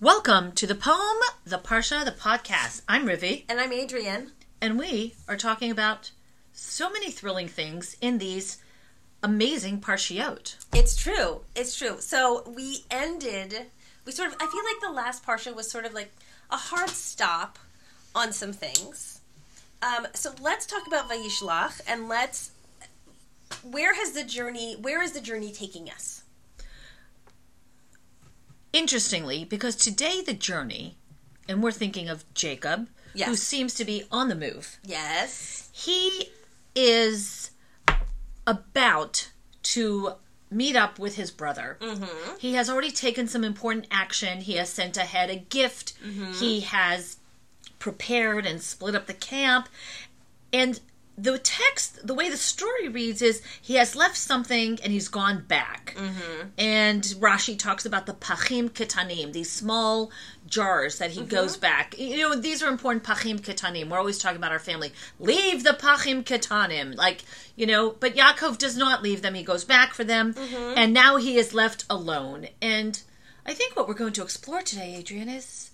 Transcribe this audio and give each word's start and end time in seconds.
Welcome 0.00 0.52
to 0.52 0.66
the 0.66 0.74
poem, 0.74 1.18
the 1.44 1.58
Parsha, 1.58 2.04
the 2.04 2.10
podcast. 2.12 2.82
I'm 2.88 3.04
Rivi, 3.06 3.44
And 3.48 3.60
I'm 3.60 3.72
Adrienne. 3.72 4.32
and 4.60 4.78
we 4.78 5.14
are 5.28 5.36
talking 5.36 5.70
about 5.70 6.10
so 6.52 6.90
many 6.90 7.10
thrilling 7.10 7.48
things 7.48 7.96
in 8.00 8.18
these 8.18 8.58
amazing 9.22 9.80
Parshiot. 9.80 10.56
It's 10.74 10.96
true. 10.96 11.42
It's 11.54 11.76
true. 11.76 11.96
So 12.00 12.50
we 12.56 12.84
ended. 12.90 13.66
We 14.06 14.12
sort 14.12 14.30
of. 14.30 14.36
I 14.40 14.46
feel 14.46 14.64
like 14.64 14.80
the 14.80 14.90
last 14.92 15.24
parsha 15.24 15.54
was 15.54 15.70
sort 15.70 15.84
of 15.84 15.92
like 15.92 16.12
a 16.50 16.56
hard 16.56 16.88
stop 16.90 17.58
on 18.14 18.32
some 18.32 18.52
things. 18.52 19.20
Um, 19.82 20.06
so 20.14 20.32
let's 20.40 20.66
talk 20.66 20.86
about 20.86 21.10
Vayishlach 21.10 21.80
and 21.86 22.08
let's. 22.08 22.52
Where 23.62 23.94
has 23.94 24.12
the 24.12 24.24
journey? 24.24 24.76
Where 24.80 25.02
is 25.02 25.12
the 25.12 25.20
journey 25.20 25.52
taking 25.52 25.90
us? 25.90 26.19
Interestingly, 28.72 29.44
because 29.44 29.76
today 29.76 30.22
the 30.22 30.34
journey, 30.34 30.96
and 31.48 31.62
we're 31.62 31.72
thinking 31.72 32.08
of 32.08 32.24
Jacob, 32.34 32.88
who 33.24 33.34
seems 33.34 33.74
to 33.74 33.84
be 33.84 34.04
on 34.12 34.28
the 34.28 34.34
move. 34.34 34.78
Yes. 34.84 35.68
He 35.72 36.28
is 36.74 37.50
about 38.46 39.30
to 39.62 40.14
meet 40.50 40.76
up 40.76 40.98
with 40.98 41.16
his 41.16 41.30
brother. 41.30 41.76
Mm-hmm. 41.80 42.36
He 42.38 42.54
has 42.54 42.68
already 42.70 42.90
taken 42.90 43.28
some 43.28 43.44
important 43.44 43.86
action. 43.90 44.40
He 44.40 44.54
has 44.54 44.68
sent 44.68 44.96
ahead 44.96 45.30
a 45.30 45.36
gift. 45.36 45.94
Mm-hmm. 46.04 46.32
He 46.32 46.60
has 46.60 47.16
prepared 47.78 48.46
and 48.46 48.60
split 48.60 48.94
up 48.94 49.06
the 49.06 49.14
camp. 49.14 49.68
And 50.52 50.80
the 51.22 51.38
text, 51.38 52.06
the 52.06 52.14
way 52.14 52.30
the 52.30 52.36
story 52.36 52.88
reads, 52.88 53.20
is 53.20 53.42
he 53.60 53.74
has 53.74 53.94
left 53.94 54.16
something 54.16 54.78
and 54.82 54.92
he's 54.92 55.08
gone 55.08 55.44
back. 55.46 55.94
Mm-hmm. 55.96 56.48
And 56.58 57.02
Rashi 57.02 57.58
talks 57.58 57.84
about 57.84 58.06
the 58.06 58.14
pachim 58.14 58.70
ketanim, 58.70 59.32
these 59.32 59.50
small 59.50 60.10
jars 60.46 60.98
that 60.98 61.10
he 61.10 61.22
goes 61.22 61.52
Mm-hmm. 61.52 61.60
back. 61.60 61.98
You 61.98 62.16
know, 62.18 62.36
these 62.36 62.62
are 62.62 62.68
important 62.70 63.04
pachim 63.04 63.40
ketanim. 63.40 63.88
We're 63.90 63.98
always 63.98 64.18
talking 64.18 64.38
about 64.38 64.52
our 64.52 64.58
family. 64.58 64.92
Leave 65.18 65.62
the 65.64 65.70
pachim 65.70 66.24
ketanim, 66.24 66.96
like 66.96 67.24
you 67.56 67.66
know. 67.66 67.90
But 67.90 68.14
Yaakov 68.16 68.56
does 68.58 68.76
not 68.76 69.02
leave 69.02 69.20
them. 69.22 69.34
He 69.34 69.42
goes 69.42 69.64
back 69.64 69.94
for 69.94 70.04
them, 70.04 70.34
Mm-hmm. 70.34 70.74
and 70.78 70.94
now 70.94 71.16
he 71.16 71.36
is 71.36 71.52
left 71.52 71.84
alone. 71.90 72.46
And 72.62 73.00
I 73.44 73.52
think 73.52 73.74
what 73.76 73.88
we're 73.88 73.94
going 73.94 74.12
to 74.14 74.22
explore 74.22 74.62
today, 74.62 74.94
Adrian, 74.96 75.28
is 75.28 75.70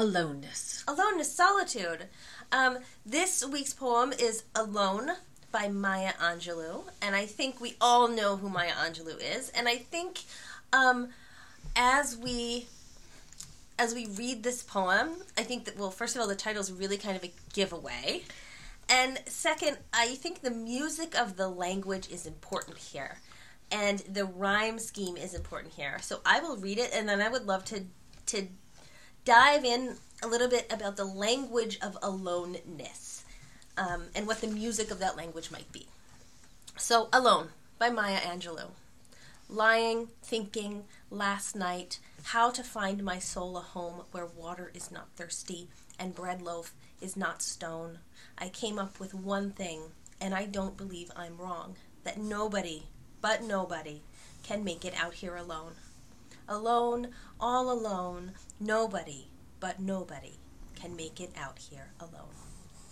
aloneness. 0.00 0.82
Aloneness, 0.88 1.30
solitude. 1.34 2.06
Um, 2.50 2.78
this 3.04 3.46
week's 3.46 3.74
poem 3.74 4.14
is 4.18 4.44
Alone 4.54 5.10
by 5.52 5.68
Maya 5.68 6.12
Angelou. 6.14 6.84
And 7.02 7.14
I 7.14 7.26
think 7.26 7.60
we 7.60 7.76
all 7.80 8.08
know 8.08 8.36
who 8.36 8.48
Maya 8.48 8.72
Angelou 8.72 9.18
is. 9.20 9.50
And 9.50 9.68
I 9.68 9.76
think 9.76 10.22
um, 10.72 11.10
as 11.76 12.16
we 12.16 12.66
as 13.78 13.94
we 13.94 14.06
read 14.06 14.42
this 14.42 14.62
poem, 14.62 15.10
I 15.38 15.42
think 15.42 15.64
that 15.64 15.78
well, 15.78 15.90
first 15.90 16.14
of 16.16 16.22
all, 16.22 16.28
the 16.28 16.34
title 16.34 16.60
is 16.60 16.72
really 16.72 16.96
kind 16.96 17.16
of 17.16 17.24
a 17.24 17.32
giveaway. 17.52 18.22
And 18.88 19.20
second, 19.26 19.78
I 19.92 20.14
think 20.14 20.40
the 20.40 20.50
music 20.50 21.14
of 21.18 21.36
the 21.36 21.48
language 21.48 22.08
is 22.10 22.26
important 22.26 22.78
here. 22.78 23.18
And 23.70 24.00
the 24.00 24.24
rhyme 24.24 24.78
scheme 24.78 25.16
is 25.16 25.34
important 25.34 25.74
here. 25.74 25.98
So 26.00 26.20
I 26.24 26.40
will 26.40 26.56
read 26.56 26.78
it 26.78 26.90
and 26.92 27.06
then 27.08 27.20
I 27.20 27.28
would 27.28 27.46
love 27.46 27.66
to 27.66 27.84
to 28.26 28.46
dive 29.24 29.64
in 29.64 29.96
a 30.22 30.26
little 30.26 30.48
bit 30.48 30.70
about 30.72 30.96
the 30.96 31.04
language 31.04 31.78
of 31.80 31.96
aloneness 32.02 33.24
um, 33.76 34.04
and 34.14 34.26
what 34.26 34.40
the 34.40 34.46
music 34.46 34.90
of 34.90 34.98
that 34.98 35.16
language 35.16 35.50
might 35.50 35.70
be. 35.72 35.86
So, 36.76 37.08
Alone 37.12 37.48
by 37.78 37.90
Maya 37.90 38.18
Angelou. 38.18 38.70
Lying, 39.48 40.08
thinking, 40.22 40.84
last 41.10 41.56
night, 41.56 41.98
how 42.22 42.50
to 42.50 42.62
find 42.62 43.02
my 43.02 43.18
soul 43.18 43.56
a 43.56 43.60
home 43.60 44.02
where 44.12 44.26
water 44.26 44.70
is 44.74 44.90
not 44.90 45.08
thirsty 45.16 45.68
and 45.98 46.14
bread 46.14 46.40
loaf 46.40 46.72
is 47.00 47.16
not 47.16 47.42
stone. 47.42 47.98
I 48.38 48.48
came 48.48 48.78
up 48.78 49.00
with 49.00 49.12
one 49.12 49.50
thing, 49.50 49.80
and 50.20 50.34
I 50.34 50.44
don't 50.46 50.76
believe 50.76 51.10
I'm 51.16 51.36
wrong 51.36 51.76
that 52.04 52.18
nobody, 52.18 52.84
but 53.20 53.42
nobody, 53.42 54.02
can 54.42 54.64
make 54.64 54.84
it 54.84 54.94
out 54.96 55.14
here 55.14 55.36
alone. 55.36 55.72
Alone, 56.50 57.10
all 57.38 57.70
alone, 57.70 58.32
nobody, 58.58 59.28
but 59.60 59.78
nobody 59.78 60.40
can 60.74 60.96
make 60.96 61.20
it 61.20 61.30
out 61.36 61.60
here 61.70 61.92
alone. 62.00 62.34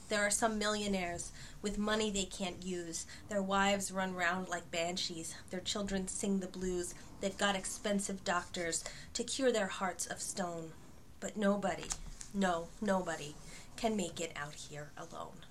There 0.08 0.20
are 0.20 0.30
some 0.30 0.60
millionaires 0.60 1.32
with 1.60 1.76
money 1.76 2.08
they 2.08 2.24
can't 2.24 2.62
use. 2.62 3.04
Their 3.28 3.42
wives 3.42 3.90
run 3.90 4.14
round 4.14 4.48
like 4.48 4.70
banshees. 4.70 5.34
Their 5.50 5.58
children 5.58 6.06
sing 6.06 6.38
the 6.38 6.46
blues. 6.46 6.94
They've 7.20 7.36
got 7.36 7.56
expensive 7.56 8.22
doctors 8.22 8.84
to 9.14 9.24
cure 9.24 9.50
their 9.50 9.66
hearts 9.66 10.06
of 10.06 10.22
stone. 10.22 10.70
But 11.18 11.36
nobody, 11.36 11.88
no, 12.32 12.68
nobody, 12.80 13.34
can 13.76 13.96
make 13.96 14.20
it 14.20 14.30
out 14.36 14.54
here 14.54 14.92
alone. 14.96 15.44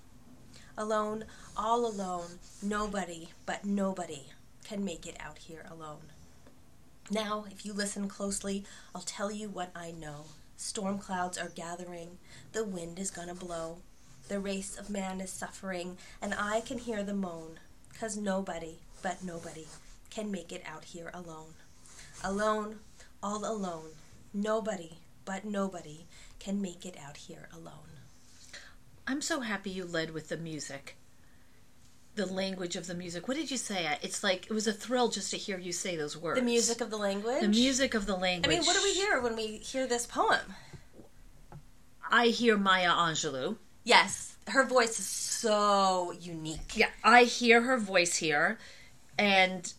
Alone, 0.78 1.26
all 1.58 1.84
alone, 1.84 2.38
nobody, 2.62 3.28
but 3.44 3.66
nobody 3.66 4.28
can 4.64 4.82
make 4.82 5.06
it 5.06 5.18
out 5.20 5.36
here 5.36 5.66
alone. 5.70 6.12
Now, 7.10 7.46
if 7.50 7.64
you 7.64 7.72
listen 7.72 8.06
closely, 8.06 8.64
I'll 8.94 9.00
tell 9.00 9.30
you 9.32 9.48
what 9.48 9.70
I 9.74 9.92
know. 9.92 10.26
Storm 10.58 10.98
clouds 10.98 11.38
are 11.38 11.48
gathering, 11.48 12.18
the 12.52 12.64
wind 12.64 12.98
is 12.98 13.10
gonna 13.10 13.34
blow. 13.34 13.78
The 14.28 14.40
race 14.40 14.76
of 14.76 14.90
man 14.90 15.22
is 15.22 15.30
suffering, 15.30 15.96
and 16.20 16.34
I 16.34 16.60
can 16.60 16.76
hear 16.76 17.02
the 17.02 17.14
moan, 17.14 17.60
'cause 17.94 18.18
nobody, 18.18 18.80
but 19.00 19.22
nobody, 19.22 19.66
can 20.10 20.30
make 20.30 20.52
it 20.52 20.62
out 20.66 20.84
here 20.84 21.10
alone. 21.14 21.54
Alone, 22.22 22.80
all 23.22 23.46
alone, 23.46 23.96
nobody, 24.34 24.98
but 25.24 25.46
nobody, 25.46 26.06
can 26.38 26.60
make 26.60 26.84
it 26.84 26.98
out 26.98 27.16
here 27.16 27.48
alone. 27.52 28.00
I'm 29.06 29.22
so 29.22 29.40
happy 29.40 29.70
you 29.70 29.86
led 29.86 30.10
with 30.10 30.28
the 30.28 30.36
music. 30.36 30.96
The 32.18 32.26
language 32.26 32.74
of 32.74 32.88
the 32.88 32.96
music. 32.96 33.28
What 33.28 33.36
did 33.36 33.48
you 33.48 33.56
say? 33.56 33.96
It's 34.02 34.24
like 34.24 34.46
it 34.46 34.52
was 34.52 34.66
a 34.66 34.72
thrill 34.72 35.08
just 35.08 35.30
to 35.30 35.36
hear 35.36 35.56
you 35.56 35.70
say 35.70 35.94
those 35.94 36.16
words. 36.16 36.40
The 36.40 36.44
music 36.44 36.80
of 36.80 36.90
the 36.90 36.96
language? 36.96 37.42
The 37.42 37.46
music 37.46 37.94
of 37.94 38.06
the 38.06 38.16
language. 38.16 38.52
I 38.52 38.58
mean, 38.58 38.66
what 38.66 38.74
do 38.74 38.82
we 38.82 38.92
hear 38.92 39.20
when 39.20 39.36
we 39.36 39.58
hear 39.58 39.86
this 39.86 40.04
poem? 40.04 40.56
I 42.10 42.26
hear 42.26 42.58
Maya 42.58 42.90
Angelou. 42.90 43.58
Yes, 43.84 44.36
her 44.48 44.64
voice 44.64 44.98
is 44.98 45.06
so 45.06 46.12
unique. 46.20 46.76
Yeah, 46.76 46.88
I 47.04 47.22
hear 47.22 47.62
her 47.62 47.78
voice 47.78 48.16
here, 48.16 48.58
and 49.16 49.72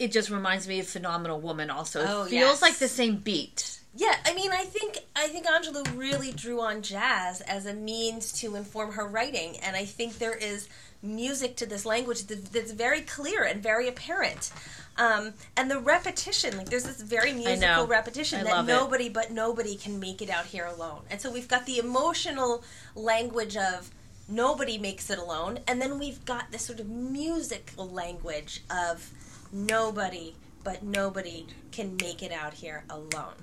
it 0.00 0.10
just 0.10 0.30
reminds 0.30 0.66
me 0.66 0.80
of 0.80 0.86
Phenomenal 0.88 1.40
Woman. 1.40 1.70
Also, 1.70 2.00
it 2.00 2.06
Oh, 2.08 2.24
feels 2.24 2.32
yes. 2.32 2.62
like 2.62 2.78
the 2.78 2.88
same 2.88 3.16
beat. 3.18 3.78
Yeah, 3.94 4.16
I 4.24 4.34
mean, 4.34 4.50
I 4.52 4.64
think 4.64 4.98
I 5.16 5.28
think 5.28 5.46
Angelou 5.46 5.96
really 5.96 6.32
drew 6.32 6.60
on 6.60 6.80
jazz 6.82 7.40
as 7.42 7.66
a 7.66 7.74
means 7.74 8.32
to 8.40 8.54
inform 8.56 8.92
her 8.92 9.06
writing, 9.06 9.58
and 9.58 9.76
I 9.76 9.84
think 9.84 10.18
there 10.18 10.34
is 10.34 10.68
music 11.02 11.56
to 11.56 11.66
this 11.66 11.84
language 11.84 12.24
that, 12.26 12.52
that's 12.52 12.72
very 12.72 13.00
clear 13.00 13.42
and 13.44 13.62
very 13.62 13.88
apparent. 13.88 14.52
Um, 14.96 15.32
and 15.56 15.70
the 15.70 15.78
repetition, 15.80 16.56
like 16.56 16.68
there's 16.68 16.84
this 16.84 17.00
very 17.00 17.32
musical 17.32 17.86
repetition 17.86 18.40
I 18.40 18.44
that 18.44 18.50
love 18.52 18.68
it. 18.68 18.72
nobody 18.72 19.08
but 19.08 19.30
nobody 19.32 19.74
can 19.76 19.98
make 19.98 20.22
it 20.22 20.30
out 20.30 20.46
here 20.46 20.66
alone. 20.66 21.02
And 21.10 21.20
so 21.20 21.30
we've 21.32 21.48
got 21.48 21.66
the 21.66 21.78
emotional 21.78 22.62
language 22.94 23.56
of 23.56 23.90
nobody 24.28 24.78
makes 24.78 25.10
it 25.10 25.18
alone, 25.18 25.58
and 25.66 25.82
then 25.82 25.98
we've 25.98 26.24
got 26.24 26.52
this 26.52 26.62
sort 26.64 26.78
of 26.80 26.88
musical 26.88 27.88
language 27.88 28.62
of 28.70 29.10
nobody 29.52 30.34
but 30.62 30.82
nobody 30.82 31.46
can 31.72 31.96
make 31.96 32.22
it 32.22 32.30
out 32.32 32.54
here 32.54 32.84
alone. 32.90 33.34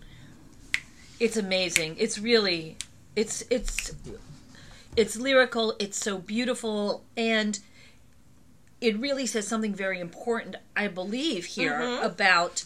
It's 1.19 1.35
amazing. 1.35 1.95
It's 1.97 2.19
really, 2.19 2.77
it's 3.15 3.43
it's 3.49 3.95
it's 4.95 5.17
lyrical. 5.17 5.75
It's 5.79 5.97
so 5.99 6.19
beautiful, 6.19 7.03
and 7.15 7.57
it 8.81 8.97
really 8.99 9.25
says 9.25 9.47
something 9.47 9.73
very 9.73 9.99
important. 9.99 10.55
I 10.75 10.87
believe 10.87 11.45
here 11.45 11.73
Mm-hmm. 11.79 12.05
about 12.05 12.65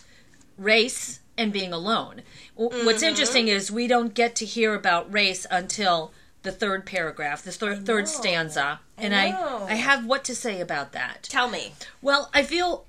race 0.57 1.19
and 1.37 1.53
being 1.53 1.71
alone. 1.71 2.23
What's 2.55 2.75
Mm-hmm. 2.75 3.03
interesting 3.05 3.47
is 3.47 3.71
we 3.71 3.87
don't 3.87 4.13
get 4.13 4.35
to 4.35 4.45
hear 4.45 4.75
about 4.75 5.11
race 5.11 5.47
until 5.49 6.11
the 6.43 6.51
third 6.51 6.85
paragraph, 6.85 7.43
the 7.43 7.51
third, 7.51 7.85
third 7.85 8.07
stanza, 8.09 8.81
I 8.97 9.01
and 9.01 9.11
know. 9.13 9.65
I 9.69 9.71
I 9.71 9.75
have 9.75 10.05
what 10.05 10.23
to 10.25 10.35
say 10.35 10.59
about 10.59 10.91
that. 10.91 11.23
Tell 11.23 11.47
me. 11.49 11.73
Well, 12.01 12.29
I 12.33 12.43
feel 12.43 12.85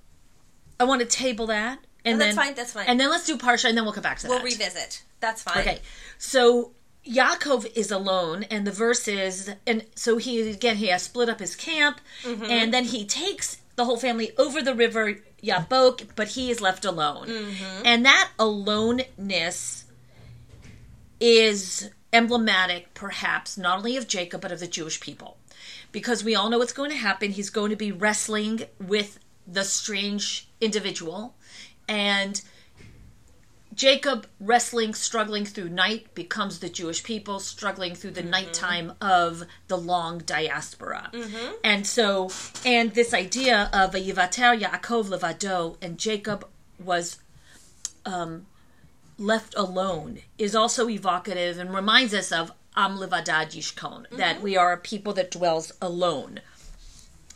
I 0.83 0.85
want 0.85 1.01
to 1.01 1.07
table 1.07 1.47
that, 1.47 1.79
and 2.05 2.19
No, 2.19 2.25
that's 2.25 2.37
then 2.37 2.45
fine, 2.47 2.55
that's 2.55 2.73
fine. 2.73 2.87
and 2.89 2.99
then 3.01 3.09
let's 3.11 3.27
do 3.27 3.37
Parsha, 3.39 3.69
and 3.69 3.77
then 3.77 3.85
we'll 3.85 3.93
come 3.95 4.03
back 4.03 4.19
to 4.19 4.27
that. 4.27 4.31
We'll 4.31 4.43
revisit. 4.43 5.03
That's 5.21 5.43
fine. 5.43 5.59
Okay, 5.61 5.79
so 6.19 6.73
Yaakov 7.07 7.71
is 7.77 7.91
alone, 7.91 8.45
and 8.51 8.67
the 8.67 8.73
verse 8.73 9.07
is, 9.09 9.51
and 9.67 9.85
so 9.95 10.17
he 10.19 10.51
again 10.51 10.77
he 10.77 10.89
has 10.89 11.03
split 11.05 11.29
up 11.29 11.41
his 11.41 11.55
camp, 11.57 12.01
Mm-hmm. 12.25 12.45
and 12.45 12.75
then 12.75 12.85
he 12.85 13.05
takes 13.07 13.59
the 13.77 13.85
whole 13.85 13.97
family 13.97 14.33
over 14.39 14.61
the 14.61 14.75
river 14.75 15.19
Yabok, 15.43 16.09
but 16.15 16.29
he 16.29 16.51
is 16.51 16.61
left 16.61 16.85
alone, 16.85 17.27
Mm-hmm. 17.29 17.83
and 17.87 18.05
that 18.05 18.31
aloneness 18.39 19.85
is 21.21 21.91
emblematic, 22.13 22.93
perhaps 22.95 23.57
not 23.57 23.79
only 23.79 23.97
of 23.97 24.09
Jacob 24.09 24.41
but 24.41 24.53
of 24.53 24.61
the 24.61 24.67
Jewish 24.67 25.01
people, 25.01 25.37
because 25.93 26.25
we 26.25 26.35
all 26.35 26.51
know 26.51 26.59
what's 26.59 26.73
going 26.73 26.91
to 26.91 26.97
happen. 26.97 27.31
He's 27.31 27.51
going 27.51 27.71
to 27.71 27.77
be 27.77 27.93
wrestling 27.93 28.63
with 28.81 29.19
the 29.47 29.65
strange 29.65 30.49
individual, 30.63 31.35
and 31.89 32.41
Jacob 33.75 34.27
wrestling, 34.39 34.95
struggling 34.95 35.45
through 35.45 35.69
night, 35.69 36.15
becomes 36.15 36.59
the 36.59 36.69
Jewish 36.69 37.03
people 37.03 37.41
struggling 37.41 37.95
through 37.95 38.11
the 38.11 38.21
mm-hmm. 38.21 38.31
nighttime 38.31 38.93
of 39.01 39.45
the 39.69 39.77
long 39.77 40.19
diaspora. 40.19 41.11
Mm-hmm. 41.13 41.55
And 41.65 41.87
so, 41.87 42.31
and 42.65 42.93
this 42.95 43.15
idea 43.15 43.71
of 43.73 43.95
a 43.95 43.99
Yivater 43.99 44.61
Yaakov 44.61 45.09
Levado 45.09 45.77
and 45.81 45.99
Jacob 45.99 46.47
was 46.79 47.19
um, 48.05 48.47
left 49.19 49.55
alone 49.57 50.19
is 50.37 50.55
also 50.55 50.89
evocative 50.89 51.59
and 51.59 51.75
reminds 51.75 52.13
us 52.13 52.31
of 52.31 52.53
Am 52.77 52.97
Levadad 52.97 53.53
Yishkon, 53.53 54.09
that 54.11 54.37
mm-hmm. 54.37 54.45
we 54.45 54.57
are 54.57 54.73
a 54.73 54.79
people 54.79 55.13
that 55.15 55.31
dwells 55.31 55.73
alone. 55.81 56.41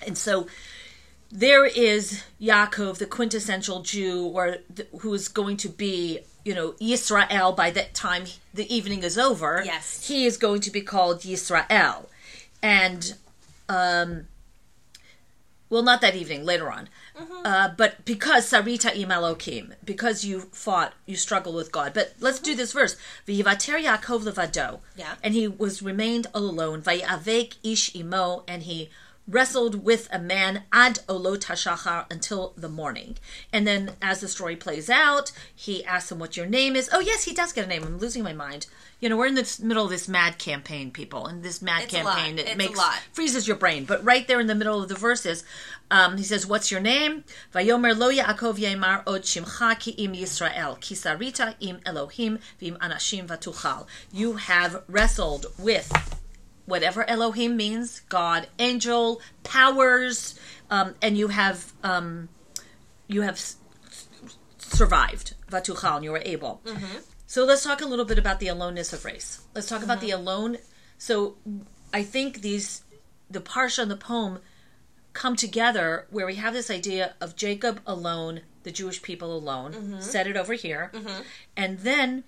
And 0.07 0.17
so 0.19 0.47
there 1.31 1.65
is 1.65 2.23
Yaakov, 2.41 2.99
the 2.99 3.07
quintessential 3.07 3.83
Jew, 3.83 4.27
or 4.27 4.59
the, 4.73 4.87
who 5.01 5.13
is 5.15 5.29
going 5.29 5.57
to 5.59 5.69
be, 5.69 6.21
you 6.45 6.55
know, 6.55 6.73
Yisrael 6.73 7.55
by 7.55 7.71
that 7.71 7.95
time 7.95 8.25
the 8.55 8.73
evening 8.75 9.03
is 9.03 9.19
over. 9.19 9.63
Yes. 9.65 10.07
He 10.07 10.25
is 10.25 10.37
going 10.37 10.61
to 10.63 10.71
be 10.71 10.81
called 10.81 11.21
Yisrael. 11.21 12.07
And, 12.63 13.15
um, 13.69 14.27
well, 15.69 15.83
not 15.83 16.01
that 16.01 16.15
evening, 16.15 16.45
later 16.45 16.71
on. 16.71 16.89
Uh, 17.45 17.71
but 17.77 18.05
because 18.05 18.51
Sarita 18.51 18.95
im 18.95 19.73
because 19.85 20.25
you 20.25 20.41
fought, 20.53 20.93
you 21.07 21.17
struggled 21.17 21.55
with 21.55 21.73
God. 21.73 21.93
But 21.95 22.15
let's 22.21 22.39
do 22.39 22.55
this 22.55 22.73
verse. 22.73 22.97
V'yivater 23.27 23.83
Yaakov 23.83 24.23
levado. 24.23 24.81
Yeah. 24.97 25.15
And 25.23 25.33
he 25.35 25.49
was 25.49 25.83
remained 25.83 26.27
alone. 26.35 26.83
Vayavek 26.83 27.57
ish 27.63 27.95
imo, 27.95 28.45
and 28.47 28.65
he 28.65 28.91
wrestled 29.29 29.85
with 29.85 30.09
a 30.13 30.19
man 30.19 30.63
ad 30.73 31.01
olot 31.09 31.45
hashachar 31.45 32.07
until 32.11 32.53
the 32.57 32.69
morning. 32.69 33.17
And 33.53 33.67
then 33.67 33.93
as 34.01 34.21
the 34.21 34.29
story 34.29 34.57
plays 34.57 34.89
out, 34.89 35.33
he 35.55 35.85
asks 35.85 36.13
him 36.13 36.19
what 36.19 36.37
your 36.37 36.47
name 36.47 36.77
is. 36.77 36.89
Oh 36.93 37.01
yes, 37.01 37.25
he 37.25 37.35
does 37.35 37.53
get 37.53 37.65
a 37.65 37.69
name. 37.69 37.83
I'm 37.83 37.99
losing 37.99 38.23
my 38.23 38.33
mind. 38.33 38.67
You 39.01 39.11
know, 39.11 39.17
we're 39.19 39.27
in 39.27 39.35
the 39.35 39.59
middle 39.63 39.85
of 39.85 39.91
this 39.91 40.09
mad 40.09 40.39
campaign, 40.39 40.91
people, 40.91 41.27
and 41.27 41.43
this 41.43 41.61
mad 41.61 41.83
It's 41.83 41.93
campaign 41.93 42.39
it 42.39 42.57
makes 42.57 42.81
freezes 43.13 43.47
your 43.47 43.57
brain. 43.57 43.85
But 43.85 44.03
right 44.03 44.27
there 44.27 44.41
in 44.41 44.47
the 44.47 44.55
middle 44.55 44.83
of 44.83 44.89
the 44.89 44.95
verses, 44.95 45.45
um, 45.91 46.17
he 46.17 46.25
says, 46.25 46.47
"What's 46.47 46.71
your 46.71 46.81
name?" 46.81 47.25
Vayomer 47.55 47.97
lo 47.97 48.11
Yaakov 48.11 48.57
Yemar 48.57 49.03
od 49.07 49.23
shimcha 49.23 49.79
ki 49.79 49.91
im 49.93 50.15
Yisrael 50.15 50.81
ki 50.81 50.95
sarita 50.95 51.55
im 51.61 51.81
Elohim 51.85 52.39
v'im 52.61 52.79
anashim 52.79 53.27
vatuchal. 53.27 53.87
You 54.13 54.35
have 54.35 54.83
wrestled 54.89 55.47
with 55.59 55.93
whatever 56.67 57.09
Elohim 57.09 57.57
means, 57.57 58.01
God, 58.09 58.49
angel, 58.59 59.21
powers, 59.43 60.39
um, 60.71 60.95
and 61.01 61.17
you 61.17 61.29
have 61.29 61.73
um, 61.83 62.29
you 63.09 63.23
have 63.23 63.35
s- 63.37 63.57
survived 64.59 65.35
vatuchal, 65.51 65.97
and 65.97 66.05
you 66.05 66.11
were 66.13 66.23
able. 66.25 66.61
So 67.27 67.45
let's 67.45 67.65
talk 67.65 67.81
a 67.81 67.87
little 67.87 68.05
bit 68.05 68.19
about 68.19 68.41
the 68.41 68.49
aloneness 68.49 68.93
of 68.93 69.05
race. 69.05 69.41
Let's 69.55 69.69
talk 69.69 69.83
about 69.83 70.01
the 70.01 70.11
alone. 70.11 70.59
So 70.99 71.37
I 71.93 72.03
think 72.03 72.43
these 72.43 72.83
the 73.31 73.41
parsha 73.41 73.81
and 73.81 73.91
the 73.91 73.97
poem 73.97 74.41
come 75.13 75.35
together 75.35 76.07
where 76.11 76.27
we 76.27 76.37
have 76.37 76.53
this 76.53 76.71
idea 76.71 77.15
of 77.21 77.35
Jacob 77.37 77.81
alone, 77.87 78.43
the 78.65 78.71
Jewish 78.71 79.03
people 79.03 79.37
alone. 79.37 80.01
Set 80.01 80.27
it 80.27 80.37
over 80.37 80.55
here, 80.55 80.93
and 81.57 81.79
then 81.81 82.25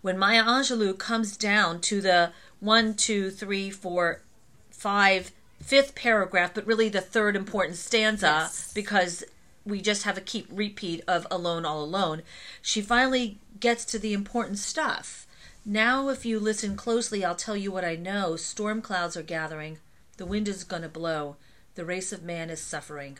when 0.00 0.18
Maya 0.18 0.44
Angelou 0.44 0.98
comes 0.98 1.36
down 1.36 1.80
to 1.82 2.00
the 2.00 2.32
one, 2.62 2.94
two, 2.94 3.28
three, 3.30 3.70
four, 3.70 4.22
five, 4.70 5.32
fifth 5.60 5.96
paragraph, 5.96 6.54
but 6.54 6.66
really 6.66 6.88
the 6.88 7.00
third 7.00 7.34
important 7.34 7.76
stanza 7.76 8.26
Yes. 8.26 8.72
because 8.72 9.24
we 9.64 9.80
just 9.80 10.04
have 10.04 10.16
a 10.16 10.20
keep 10.20 10.46
repeat 10.50 11.02
of 11.08 11.26
alone, 11.30 11.64
all 11.64 11.82
alone. 11.82 12.22
She 12.62 12.80
finally 12.80 13.38
gets 13.58 13.84
to 13.86 13.98
the 13.98 14.12
important 14.12 14.58
stuff. 14.58 15.26
Now, 15.64 16.08
if 16.08 16.24
you 16.24 16.38
listen 16.38 16.76
closely, 16.76 17.24
I'll 17.24 17.34
tell 17.34 17.56
you 17.56 17.72
what 17.72 17.84
I 17.84 17.96
know. 17.96 18.36
Storm 18.36 18.80
clouds 18.80 19.16
are 19.16 19.22
gathering. 19.22 19.78
The 20.16 20.26
wind 20.26 20.46
is 20.46 20.62
going 20.64 20.82
to 20.82 20.88
blow. 20.88 21.36
The 21.74 21.84
race 21.84 22.12
of 22.12 22.22
man 22.22 22.48
is 22.48 22.60
suffering. 22.60 23.18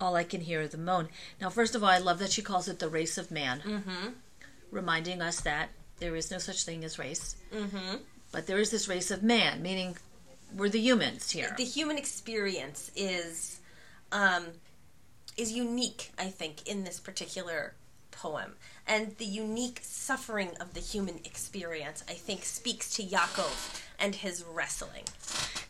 All 0.00 0.16
I 0.16 0.24
can 0.24 0.40
hear 0.40 0.60
is 0.62 0.70
the 0.70 0.78
moan. 0.78 1.08
Now, 1.40 1.48
first 1.48 1.76
of 1.76 1.82
all, 1.84 1.90
I 1.90 1.98
love 1.98 2.18
that 2.18 2.32
she 2.32 2.42
calls 2.42 2.66
it 2.68 2.80
the 2.80 2.88
race 2.88 3.18
of 3.18 3.30
man, 3.30 3.60
mm-hmm. 3.64 4.08
reminding 4.72 5.22
us 5.22 5.40
that 5.42 5.68
there 5.98 6.16
is 6.16 6.30
no 6.30 6.38
such 6.38 6.64
thing 6.64 6.84
as 6.84 6.98
race. 6.98 7.36
Mm-hmm. 7.52 7.96
But 8.34 8.48
there 8.48 8.58
is 8.58 8.72
this 8.72 8.88
race 8.88 9.12
of 9.12 9.22
man, 9.22 9.62
meaning 9.62 9.96
we're 10.56 10.68
the 10.68 10.80
humans 10.80 11.30
here. 11.30 11.54
the 11.56 11.64
human 11.64 11.96
experience 11.96 12.90
is 12.96 13.60
um, 14.10 14.46
is 15.36 15.52
unique, 15.52 16.10
I 16.18 16.30
think, 16.30 16.66
in 16.68 16.82
this 16.82 16.98
particular 16.98 17.74
poem. 18.10 18.54
And 18.88 19.16
the 19.18 19.24
unique 19.24 19.80
suffering 19.82 20.50
of 20.60 20.74
the 20.74 20.80
human 20.80 21.20
experience, 21.24 22.02
I 22.08 22.14
think, 22.14 22.44
speaks 22.44 22.92
to 22.96 23.04
Yaakov 23.04 23.80
and 24.00 24.16
his 24.16 24.44
wrestling. 24.44 25.04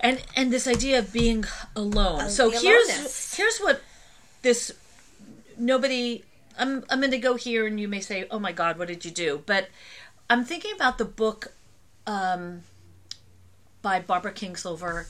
and 0.00 0.22
and 0.34 0.50
this 0.50 0.66
idea 0.66 0.98
of 0.98 1.12
being 1.12 1.44
alone. 1.76 2.24
Of 2.24 2.30
so 2.30 2.48
here's 2.48 3.36
here's 3.36 3.58
what 3.58 3.82
this 4.40 4.72
nobody. 5.58 6.24
I'm 6.58 6.82
I'm 6.88 7.00
going 7.00 7.10
to 7.10 7.18
go 7.18 7.34
here, 7.34 7.66
and 7.66 7.78
you 7.78 7.88
may 7.88 8.00
say, 8.00 8.26
"Oh 8.30 8.38
my 8.38 8.52
God, 8.52 8.78
what 8.78 8.88
did 8.88 9.04
you 9.04 9.10
do?" 9.10 9.42
But 9.44 9.68
I'm 10.30 10.46
thinking 10.46 10.72
about 10.74 10.96
the 10.96 11.04
book 11.04 11.52
um, 12.06 12.62
by 13.82 14.00
Barbara 14.00 14.32
Kingsolver, 14.32 15.06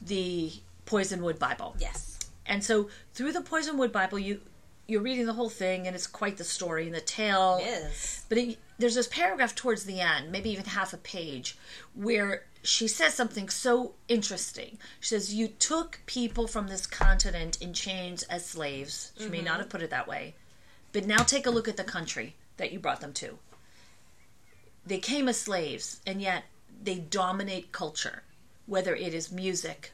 the 0.00 0.52
Poisonwood 0.86 1.38
Bible. 1.38 1.76
Yes. 1.78 2.18
And 2.46 2.62
so 2.62 2.88
through 3.14 3.32
the 3.32 3.40
Poisonwood 3.40 3.92
Bible, 3.92 4.18
you 4.18 4.40
you're 4.86 5.00
reading 5.00 5.24
the 5.24 5.32
whole 5.32 5.48
thing, 5.48 5.86
and 5.86 5.96
it's 5.96 6.06
quite 6.06 6.36
the 6.36 6.44
story 6.44 6.84
and 6.84 6.94
the 6.94 7.00
tale. 7.00 7.58
It 7.60 7.66
is. 7.66 8.24
But 8.28 8.38
it, 8.38 8.58
there's 8.78 8.94
this 8.96 9.08
paragraph 9.08 9.54
towards 9.54 9.84
the 9.84 10.00
end, 10.00 10.30
maybe 10.30 10.50
even 10.50 10.66
half 10.66 10.92
a 10.92 10.98
page, 10.98 11.56
where 11.94 12.44
she 12.62 12.88
says 12.88 13.14
something 13.14 13.48
so 13.48 13.94
interesting. 14.08 14.78
She 15.00 15.08
says, 15.08 15.34
You 15.34 15.48
took 15.48 16.00
people 16.06 16.46
from 16.46 16.68
this 16.68 16.86
continent 16.86 17.60
in 17.62 17.72
chains 17.72 18.24
as 18.24 18.44
slaves. 18.44 19.12
She 19.18 19.28
may 19.28 19.42
not 19.42 19.58
have 19.58 19.68
put 19.68 19.82
it 19.82 19.90
that 19.90 20.08
way. 20.08 20.34
But 20.92 21.06
now 21.06 21.18
take 21.18 21.46
a 21.46 21.50
look 21.50 21.68
at 21.68 21.76
the 21.76 21.84
country 21.84 22.36
that 22.56 22.72
you 22.72 22.78
brought 22.78 23.00
them 23.00 23.12
to. 23.14 23.38
They 24.86 24.98
came 24.98 25.28
as 25.28 25.40
slaves, 25.40 26.00
and 26.06 26.20
yet 26.20 26.44
they 26.82 26.96
dominate 26.96 27.72
culture, 27.72 28.22
whether 28.66 28.94
it 28.94 29.14
is 29.14 29.32
music, 29.32 29.92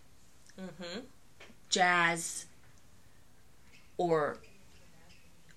jazz, 1.69 2.47
or 3.97 4.39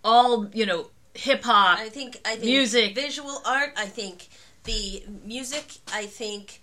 all, 0.03 0.47
you 0.53 0.65
know, 0.65 0.89
hip 1.13 1.43
hop. 1.43 1.79
I 1.79 1.89
think 1.89 2.19
I 2.25 2.31
think 2.31 2.43
Music. 2.45 2.95
visual 2.95 3.41
art. 3.45 3.73
I 3.77 3.85
think 3.85 4.27
the 4.65 5.03
music. 5.25 5.77
I 5.91 6.05
think 6.05 6.61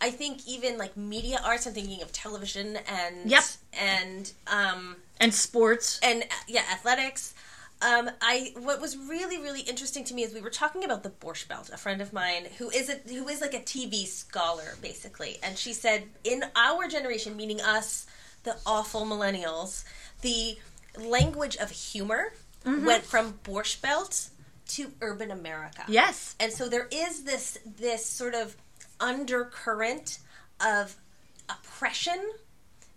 I 0.00 0.10
think 0.10 0.46
even 0.46 0.78
like 0.78 0.96
media 0.96 1.40
arts. 1.44 1.66
I'm 1.66 1.72
thinking 1.74 2.02
of 2.02 2.12
television 2.12 2.78
and 2.88 3.30
Yep. 3.30 3.44
and 3.74 4.32
um 4.46 4.96
and 5.20 5.34
sports. 5.34 5.98
and 6.02 6.22
uh, 6.22 6.26
yeah, 6.46 6.62
athletics. 6.72 7.34
Um, 7.82 8.10
I 8.22 8.52
what 8.58 8.80
was 8.80 8.96
really 8.96 9.38
really 9.38 9.60
interesting 9.60 10.02
to 10.04 10.14
me 10.14 10.22
is 10.22 10.32
we 10.32 10.40
were 10.40 10.50
talking 10.50 10.82
about 10.84 11.02
the 11.02 11.10
Borscht 11.10 11.48
Belt. 11.48 11.70
A 11.72 11.76
friend 11.76 12.00
of 12.00 12.12
mine 12.12 12.46
who 12.58 12.70
is 12.70 12.88
a, 12.88 12.94
who 13.08 13.28
is 13.28 13.40
like 13.40 13.54
a 13.54 13.60
TV 13.60 14.06
scholar 14.06 14.76
basically, 14.80 15.38
and 15.42 15.58
she 15.58 15.72
said 15.72 16.04
in 16.24 16.44
our 16.56 16.88
generation, 16.88 17.36
meaning 17.36 17.60
us, 17.60 18.06
the 18.44 18.56
awful 18.64 19.04
millennials, 19.04 19.84
the 20.22 20.56
language 20.98 21.56
of 21.56 21.70
humor 21.70 22.32
went 22.64 23.04
from 23.04 23.38
Borscht 23.44 23.80
Belt 23.80 24.30
to 24.68 24.90
urban 25.00 25.30
America. 25.30 25.84
Yes. 25.88 26.34
And 26.40 26.52
so 26.52 26.68
there 26.68 26.88
is 26.90 27.24
this 27.24 27.58
this 27.64 28.04
sort 28.04 28.34
of 28.34 28.56
undercurrent 29.00 30.18
of 30.60 30.96
oppression 31.48 32.18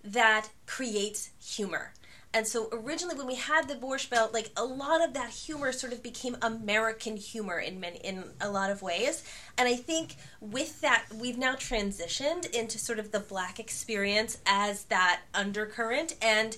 that 0.04 0.50
creates 0.66 1.30
humor. 1.44 1.94
And 2.32 2.46
so 2.46 2.70
originally 2.72 3.16
when 3.16 3.26
we 3.26 3.36
had 3.36 3.68
the 3.68 3.76
Borscht 3.76 4.12
Belt, 4.12 4.34
like 4.34 4.52
a 4.56 4.64
lot 4.64 5.04
of 5.04 5.14
that 5.14 5.32
humor 5.32 5.72
sort 5.72 5.94
of 5.94 6.04
became 6.04 6.38
American 6.44 7.18
humor 7.18 7.58
in 7.58 7.80
many 7.80 7.98
in 7.98 8.24
a 8.40 8.52
lot 8.52 8.70
of 8.70 8.84
ways. 8.84 9.24
And 9.58 9.68
I 9.68 9.76
think 9.76 10.16
with 10.40 10.80
that 10.82 11.06
we've 11.16 11.40
now 11.40 11.56
transitioned 11.56 12.50
into 12.52 12.78
sort 12.78 13.00
of 13.00 13.12
the 13.12 13.20
black 13.20 13.60
experience 13.60 14.38
as 14.46 14.84
that 14.86 15.22
undercurrent. 15.34 16.16
And 16.22 16.56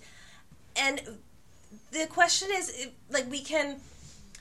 and 0.76 1.02
the 1.92 2.06
question 2.08 2.50
is 2.52 2.88
like 3.10 3.32
we 3.32 3.42
can 3.42 3.78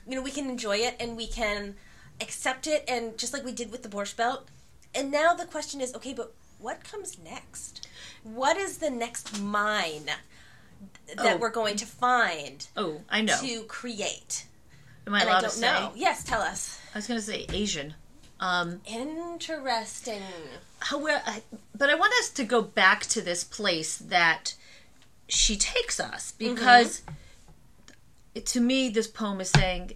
you 0.05 0.15
know 0.15 0.21
we 0.21 0.31
can 0.31 0.49
enjoy 0.49 0.77
it 0.77 0.97
and 0.99 1.15
we 1.15 1.27
can 1.27 1.75
accept 2.19 2.67
it 2.67 2.83
and 2.89 3.17
just 3.17 3.31
like 3.31 3.45
we 3.45 3.53
did 3.53 3.71
with 3.71 3.83
the 3.83 3.89
borscht 3.89 4.17
belt. 4.17 4.49
And 4.93 5.09
now 5.09 5.33
the 5.33 5.45
question 5.45 5.79
is 5.79 5.95
okay 5.95 6.13
but 6.13 6.33
what 6.59 6.83
comes 6.83 7.17
next? 7.23 7.87
What 8.23 8.57
is 8.57 8.79
the 8.79 8.89
next 8.89 9.39
mine 9.41 10.09
that 11.07 11.35
Oh. 11.35 11.37
we're 11.37 11.49
going 11.51 11.75
to 11.77 11.85
find 11.85 12.67
Oh, 12.77 13.01
I 13.09 13.21
know. 13.21 13.37
to 13.41 13.63
create 13.63 14.45
Am 15.07 15.13
I 15.13 15.21
and 15.21 15.29
allowed 15.29 15.37
i 15.37 15.39
to 15.41 15.45
don't 15.47 15.55
say? 15.55 15.61
know 15.71 15.91
yes 15.95 16.23
tell 16.23 16.41
us 16.41 16.79
I 16.93 16.97
was 16.97 17.07
going 17.07 17.19
to 17.19 17.25
say 17.25 17.45
Asian. 17.53 17.95
Um, 18.39 18.81
interesting 18.87 20.21
however, 20.79 21.21
but 21.77 21.89
I 21.89 21.95
want 21.95 22.13
us 22.21 22.29
to 22.31 22.43
go 22.43 22.61
back 22.61 23.01
to 23.07 23.21
this 23.21 23.43
place 23.43 23.97
that 23.97 24.55
she 25.27 25.55
takes 25.55 25.99
us 25.99 26.31
because 26.33 27.03
to 28.45 28.59
me, 28.59 28.89
this 28.89 29.07
poem 29.07 29.41
is 29.41 29.49
saying 29.51 29.91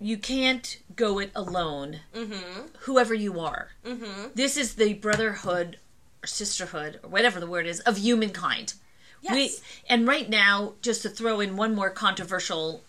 you 0.00 0.16
can't 0.18 0.78
go 0.94 1.18
it 1.18 1.30
alone, 1.34 2.00
Mm-hmm. 2.14 2.66
whoever 2.80 3.14
you 3.14 3.40
are. 3.40 3.70
Mm-hmm. 3.84 4.28
This 4.34 4.56
is 4.56 4.74
the 4.74 4.94
brotherhood 4.94 5.78
or 6.22 6.26
sisterhood 6.26 7.00
or 7.02 7.08
whatever 7.08 7.40
the 7.40 7.46
word 7.46 7.66
is 7.66 7.80
of 7.80 7.98
humankind. 7.98 8.74
Yes. 9.22 9.34
We 9.34 9.50
and 9.88 10.06
right 10.06 10.28
now, 10.28 10.74
just 10.82 11.02
to 11.02 11.08
throw 11.08 11.40
in 11.40 11.56
one 11.56 11.74
more 11.74 11.90
controversial 11.90 12.82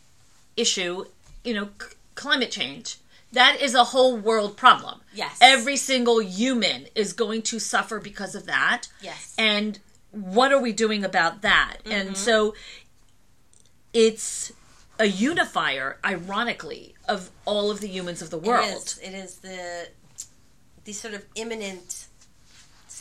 issue, 0.56 1.06
you 1.44 1.54
know, 1.54 1.70
c- 1.82 1.96
climate 2.16 2.52
change. 2.52 2.98
That 3.32 3.62
is 3.62 3.76
a 3.76 3.86
whole 3.86 4.18
world 4.18 4.58
problem. 4.58 5.02
Yes. 5.14 5.38
Every 5.40 5.78
single 5.78 6.20
human 6.20 6.88
is 6.96 7.14
going 7.14 7.44
to 7.44 7.60
suffer 7.60 8.00
because 8.00 8.34
of 8.34 8.48
that. 8.48 8.88
Yes. 9.02 9.36
And 9.38 9.80
what 10.12 10.52
are 10.52 10.60
we 10.60 10.72
doing 10.72 11.04
about 11.04 11.42
that? 11.44 11.78
And 11.86 12.10
mm-hmm. 12.10 12.16
so 12.16 12.56
it's 13.94 14.52
a 14.98 15.06
unifier, 15.06 15.98
ironically, 16.04 16.96
of 17.08 17.30
all 17.46 17.72
of 17.72 17.82
the 17.82 17.88
humans 17.88 18.22
of 18.22 18.32
the 18.32 18.38
world. 18.38 18.96
It 19.04 19.14
is. 19.14 19.14
It 19.14 19.14
is 19.14 19.36
the 19.38 19.88
these 20.86 21.00
sort 21.00 21.14
of 21.14 21.26
imminent 21.36 22.08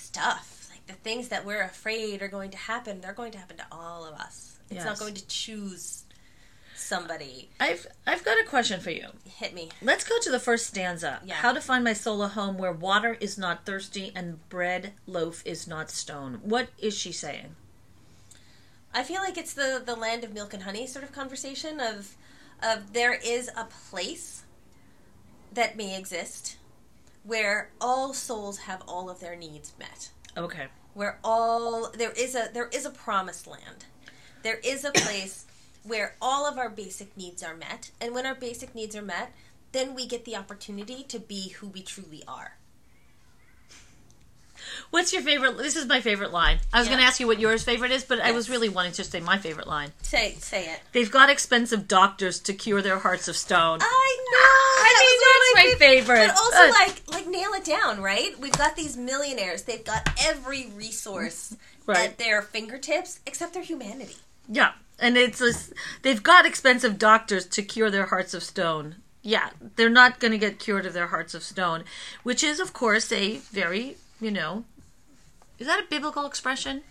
stuff, 0.09 0.69
like 0.71 0.87
the 0.87 0.95
things 0.95 1.29
that 1.29 1.45
we're 1.45 1.62
afraid 1.62 2.23
are 2.23 2.29
going 2.29 2.50
to 2.50 2.57
happen. 2.57 3.00
They're 3.00 3.12
going 3.12 3.33
to 3.33 3.38
happen 3.38 3.59
to 3.59 3.67
all 3.71 4.05
of 4.05 4.15
us. 4.15 4.59
It's 4.71 4.85
not 4.85 4.99
going 4.99 5.15
to 5.15 5.27
choose 5.29 6.05
somebody. 6.75 7.49
I've 7.59 7.87
I've 8.07 8.25
got 8.25 8.41
a 8.41 8.45
question 8.45 8.81
for 8.81 8.91
you. 8.91 9.09
Hit 9.25 9.55
me. 9.55 9.71
Let's 9.83 10.05
go 10.05 10.19
to 10.21 10.31
the 10.31 10.38
first 10.38 10.67
stanza. 10.67 11.21
Yeah. 11.25 11.35
How 11.35 11.53
to 11.53 11.61
find 11.61 11.85
my 11.85 11.93
soul 11.93 12.23
a 12.23 12.29
home 12.29 12.59
where 12.59 12.73
water 12.73 13.17
is 13.21 13.38
not 13.38 13.67
thirsty 13.67 14.12
and 14.15 14.47
bread 14.49 14.93
loaf 15.07 15.43
is 15.45 15.67
not 15.67 15.91
stone. 15.91 16.41
What 16.43 16.69
is 16.79 16.97
she 16.97 17.12
saying? 17.12 17.57
I 18.95 19.03
feel 19.03 19.21
like 19.23 19.37
it's 19.37 19.55
the 19.55 19.83
the 19.85 19.97
land 19.97 20.25
of 20.25 20.33
milk 20.33 20.55
and 20.55 20.62
honey 20.62 20.87
sort 20.87 21.05
of 21.05 21.12
conversation 21.12 21.81
of 21.81 22.17
of 22.62 22.93
there 22.93 23.15
is 23.15 23.50
a 23.57 23.65
place 23.65 24.43
that 25.53 25.77
may 25.77 25.97
exist 25.99 26.57
where 27.29 27.69
all 27.79 28.15
souls 28.15 28.61
have 28.61 28.83
all 28.89 29.11
of 29.11 29.21
their 29.21 29.37
needs 29.37 29.75
met. 29.79 30.11
Okay. 30.35 30.67
Where 30.95 31.19
all 31.23 31.91
there 31.91 32.13
is 32.13 32.35
a 32.35 32.49
there 32.53 32.69
is 32.69 32.87
a 32.87 32.91
promised 32.91 33.47
land. 33.47 33.85
There 34.43 34.59
is 34.65 34.83
a 34.85 34.91
place 34.91 35.45
where 35.85 36.17
all 36.23 36.47
of 36.47 36.59
our 36.59 36.71
basic 36.71 37.15
needs 37.17 37.43
are 37.43 37.55
met, 37.55 37.91
and 38.01 38.15
when 38.15 38.25
our 38.25 38.35
basic 38.35 38.75
needs 38.75 38.97
are 38.97 39.03
met, 39.03 39.33
then 39.73 39.95
we 39.95 40.07
get 40.07 40.25
the 40.25 40.37
opportunity 40.37 41.05
to 41.05 41.19
be 41.21 41.51
who 41.51 41.69
we 41.69 41.83
truly 41.83 42.23
are. 42.27 42.57
What's 44.90 45.12
your 45.12 45.21
favorite? 45.23 45.59
This 45.59 45.76
is 45.76 45.87
my 45.87 46.00
favorite 46.00 46.33
line. 46.33 46.61
I 46.73 46.78
was 46.78 46.87
Yeah. 46.88 46.95
going 46.95 47.02
to 47.02 47.07
ask 47.07 47.21
you 47.21 47.26
what 47.26 47.38
yours 47.38 47.62
favorite 47.62 47.90
is, 47.90 48.04
but 48.04 48.21
I 48.21 48.30
was 48.33 48.49
really 48.49 48.68
wanting 48.71 48.92
to 48.92 49.04
say 49.04 49.21
my 49.21 49.37
favorite 49.38 49.66
line. 49.66 49.92
Say 50.02 50.37
say 50.40 50.64
it. 50.66 50.80
They've 50.92 51.11
got 51.11 51.28
expensive 51.28 51.87
doctors 51.87 52.40
to 52.40 52.54
cure 52.54 52.80
their 52.80 52.99
hearts 53.00 53.28
of 53.28 53.37
stone. 53.37 53.80
I 53.83 54.16
know. 54.30 54.85
I 54.85 54.92
that 54.95 55.54
that's 55.54 55.66
my 55.66 55.78
favorite. 55.78 56.26
But 56.28 56.37
also, 56.37 56.57
Uh, 56.57 56.71
like, 56.71 57.02
like 57.09 57.26
nail 57.26 57.52
it 57.52 57.64
down, 57.64 58.00
right? 58.00 58.38
We've 58.38 58.57
got 58.57 58.76
these 58.76 58.97
millionaires. 58.97 59.62
They've 59.64 59.85
got 59.85 60.09
every 60.23 60.71
resource 60.75 61.54
Right. 61.87 62.11
at 62.11 62.18
their 62.18 62.40
fingertips, 62.42 63.21
except 63.26 63.52
their 63.54 63.62
humanity. 63.62 64.16
Yeah, 64.49 64.73
and 64.99 65.16
it's 65.18 65.40
a, 65.42 65.52
they've 66.02 66.23
got 66.23 66.47
expensive 66.47 66.99
doctors 66.99 67.45
to 67.47 67.62
cure 67.62 67.90
their 67.90 68.07
hearts 68.07 68.33
of 68.35 68.42
stone. 68.42 68.97
Yeah, 69.23 69.50
they're 69.76 69.88
not 69.90 70.18
going 70.21 70.33
to 70.33 70.38
get 70.38 70.59
cured 70.59 70.87
of 70.87 70.92
their 70.95 71.09
hearts 71.09 71.35
of 71.35 71.42
stone, 71.42 71.85
which 72.23 72.42
is, 72.42 72.59
of 72.61 72.73
course, 72.73 73.12
a 73.12 73.38
very 73.52 73.97
you 74.21 74.30
know, 74.33 74.64
is 75.59 75.67
that 75.67 75.81
a 75.81 75.87
biblical 75.88 76.27
expression? 76.27 76.83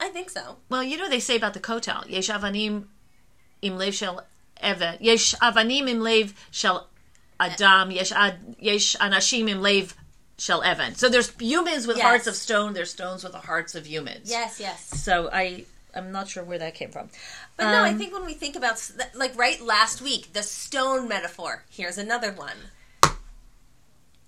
I 0.00 0.08
think 0.08 0.30
so. 0.30 0.56
Well, 0.68 0.82
you 0.82 0.96
know 0.96 1.08
they 1.08 1.20
say 1.20 1.36
about 1.36 1.54
the 1.54 1.60
kotel, 1.60 2.08
yesh 2.08 2.28
avanim 2.28 2.84
im 3.62 3.76
lev 3.78 3.94
shel 3.94 4.24
evet, 4.62 4.98
yesh 5.00 5.34
avanim 5.36 5.88
im 5.88 6.00
lev 6.00 6.34
shel 6.50 6.88
adam, 7.40 7.90
yesh 7.90 8.12
ad, 8.12 8.56
yesh 8.58 8.96
anashim 8.96 9.48
im 9.48 9.60
lev 9.60 9.94
shel 10.38 10.62
evan. 10.62 10.94
So 10.96 11.08
there's 11.08 11.30
humans 11.38 11.86
with 11.86 11.96
Yes. 11.98 12.04
hearts 12.06 12.26
of 12.26 12.34
stone. 12.34 12.72
There's 12.74 12.90
stones 12.90 13.22
with 13.22 13.32
the 13.32 13.38
hearts 13.38 13.74
of 13.74 13.86
humans. 13.86 14.28
Yes, 14.30 14.58
yes. 14.60 14.84
So 15.02 15.30
I 15.32 15.64
I'm 15.96 16.10
not 16.10 16.28
sure 16.28 16.42
where 16.42 16.58
that 16.58 16.74
came 16.74 16.90
from. 16.90 17.08
But 17.56 17.70
no, 17.70 17.84
I 17.84 17.90
Um, 17.90 17.98
think 17.98 18.12
when 18.12 18.26
we 18.26 18.34
think 18.34 18.56
about, 18.56 18.82
like, 19.14 19.38
right 19.38 19.60
last 19.60 20.02
week, 20.02 20.32
the 20.32 20.42
stone 20.42 21.06
metaphor. 21.06 21.62
Here's 21.70 21.98
another 21.98 22.32
one. 22.32 22.56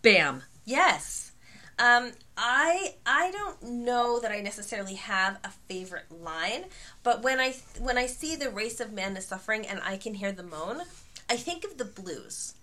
Bam. 0.03 0.45
Yes. 0.65 1.33
Um, 1.79 2.13
I 2.39 2.95
I 3.05 3.31
don't 3.33 3.63
know 3.63 4.19
that 4.21 4.31
I 4.33 4.41
necessarily 4.41 4.95
have 4.95 5.39
a 5.45 5.51
favorite 5.69 6.07
line, 6.11 6.65
but 7.03 7.23
when 7.23 7.39
I 7.39 7.55
when 7.79 7.99
I 7.99 8.07
see 8.07 8.35
the 8.35 8.51
race 8.51 8.81
of 8.81 8.93
man 8.93 9.17
is 9.17 9.27
suffering 9.27 9.67
and 9.67 9.81
I 9.83 9.97
can 9.99 10.15
hear 10.15 10.33
the 10.33 10.43
moan, 10.43 10.83
I 11.29 11.37
think 11.37 11.65
of 11.65 11.77
the 11.77 11.85
blues. 11.85 12.55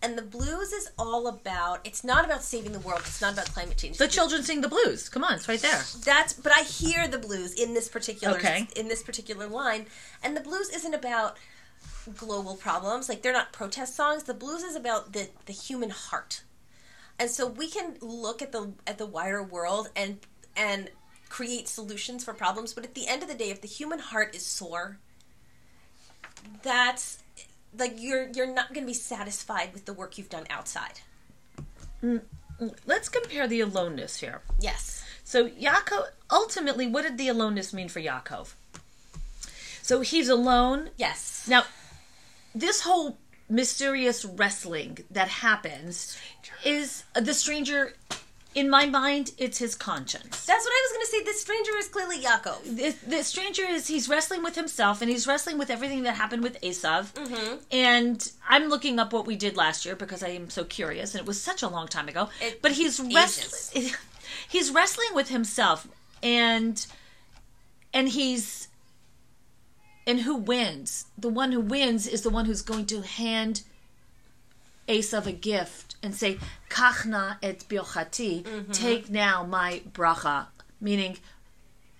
And 0.00 0.16
the 0.16 0.22
blues 0.22 0.72
is 0.72 0.90
all 0.96 1.26
about 1.26 1.80
it's 1.84 2.04
not 2.04 2.24
about 2.24 2.42
saving 2.44 2.72
the 2.72 2.78
world, 2.78 3.00
it's 3.00 3.20
not 3.20 3.32
about 3.32 3.46
climate 3.46 3.78
change. 3.78 3.96
The 3.98 4.06
children 4.06 4.42
sing 4.42 4.60
the 4.60 4.68
blues. 4.68 5.08
Come 5.08 5.24
on, 5.24 5.34
it's 5.34 5.48
right 5.48 5.58
there. 5.60 5.82
That's 6.04 6.34
but 6.34 6.52
I 6.54 6.62
hear 6.62 7.08
the 7.08 7.18
blues 7.18 7.54
in 7.54 7.74
this 7.74 7.88
particular 7.88 8.36
Okay. 8.36 8.68
in 8.76 8.88
this 8.88 9.02
particular 9.02 9.46
line, 9.48 9.86
and 10.22 10.36
the 10.36 10.40
blues 10.40 10.68
isn't 10.68 10.94
about 10.94 11.36
global 12.16 12.54
problems. 12.54 13.08
Like 13.08 13.22
they're 13.22 13.32
not 13.32 13.52
protest 13.52 13.96
songs. 13.96 14.24
The 14.24 14.34
blues 14.34 14.62
is 14.62 14.76
about 14.76 15.14
the 15.14 15.30
the 15.46 15.52
human 15.52 15.90
heart, 15.90 16.42
and 17.18 17.30
so 17.30 17.46
we 17.46 17.68
can 17.68 17.96
look 18.00 18.42
at 18.42 18.52
the 18.52 18.72
at 18.86 18.98
the 18.98 19.06
wider 19.06 19.42
world 19.42 19.90
and 19.96 20.18
and 20.56 20.90
create 21.28 21.68
solutions 21.68 22.24
for 22.24 22.32
problems. 22.32 22.72
But 22.72 22.84
at 22.84 22.94
the 22.94 23.06
end 23.06 23.22
of 23.22 23.28
the 23.28 23.34
day, 23.34 23.50
if 23.50 23.60
the 23.60 23.68
human 23.68 23.98
heart 23.98 24.34
is 24.34 24.44
sore, 24.44 24.98
that's 26.62 27.22
like 27.76 27.94
you're 27.98 28.28
you're 28.34 28.52
not 28.52 28.72
going 28.72 28.84
to 28.84 28.90
be 28.90 28.94
satisfied 28.94 29.72
with 29.72 29.84
the 29.84 29.92
work 29.92 30.18
you've 30.18 30.30
done 30.30 30.46
outside. 30.50 31.00
Mm, 32.02 32.22
mm, 32.60 32.74
let's 32.86 33.08
compare 33.08 33.46
the 33.48 33.60
aloneness 33.60 34.18
here. 34.18 34.42
Yes. 34.60 35.04
So 35.24 35.48
Yaakov, 35.48 36.06
ultimately, 36.30 36.86
what 36.86 37.02
did 37.02 37.18
the 37.18 37.28
aloneness 37.28 37.74
mean 37.74 37.88
for 37.88 38.00
Yaakov? 38.00 38.54
So 39.82 40.00
he's 40.00 40.28
alone. 40.28 40.90
Yes. 40.96 41.46
Now, 41.48 41.64
this 42.54 42.82
whole 42.82 43.18
mysterious 43.48 44.24
wrestling 44.24 44.98
that 45.10 45.28
happens 45.28 46.18
is 46.64 47.04
the 47.14 47.34
stranger. 47.34 47.94
In 48.54 48.70
my 48.70 48.86
mind, 48.86 49.32
it's 49.38 49.58
his 49.58 49.74
conscience. 49.74 50.44
That's 50.46 50.64
what 50.64 50.72
I 50.72 50.88
was 50.88 50.92
going 50.92 51.04
to 51.04 51.10
say. 51.12 51.22
This 51.22 51.40
stranger 51.42 51.70
is 51.76 51.86
clearly 51.88 52.18
Yaakov. 52.20 52.64
the, 52.64 53.16
the 53.16 53.22
stranger 53.22 53.62
is 53.62 53.86
he's 53.86 54.08
wrestling 54.08 54.42
with 54.42 54.56
himself 54.56 55.00
and 55.02 55.10
he's 55.10 55.26
wrestling 55.26 55.58
with 55.58 55.70
everything 55.70 56.02
that 56.04 56.16
happened 56.16 56.42
with 56.42 56.60
Esav. 56.62 57.12
Mm-hmm. 57.12 57.56
And 57.70 58.32
I'm 58.48 58.68
looking 58.68 58.98
up 58.98 59.12
what 59.12 59.26
we 59.26 59.36
did 59.36 59.56
last 59.56 59.84
year 59.84 59.94
because 59.94 60.22
I 60.22 60.28
am 60.30 60.50
so 60.50 60.64
curious, 60.64 61.14
and 61.14 61.20
it 61.20 61.26
was 61.26 61.40
such 61.40 61.62
a 61.62 61.68
long 61.68 61.88
time 61.88 62.08
ago. 62.08 62.30
It- 62.40 62.60
but 62.62 62.72
he's 62.72 62.98
wrestling. 63.00 63.90
He's 64.48 64.70
wrestling 64.70 65.08
with 65.14 65.28
himself, 65.30 65.88
and 66.22 66.84
and 67.94 68.08
he's 68.08 68.67
and 70.08 70.20
who 70.20 70.34
wins? 70.34 71.04
The 71.18 71.28
one 71.28 71.52
who 71.52 71.60
wins 71.60 72.06
is 72.06 72.22
the 72.22 72.30
one 72.30 72.46
who's 72.46 72.62
going 72.62 72.86
to 72.86 73.02
hand 73.02 73.62
Esav 74.88 75.26
a 75.26 75.32
gift 75.32 75.96
and 76.02 76.14
say, 76.14 76.38
"Kachna 76.70 77.36
et 77.42 77.64
birchati, 77.68 78.42
mm-hmm. 78.42 78.72
take 78.72 79.10
now 79.10 79.44
my 79.44 79.82
bracha," 79.92 80.46
meaning, 80.80 81.18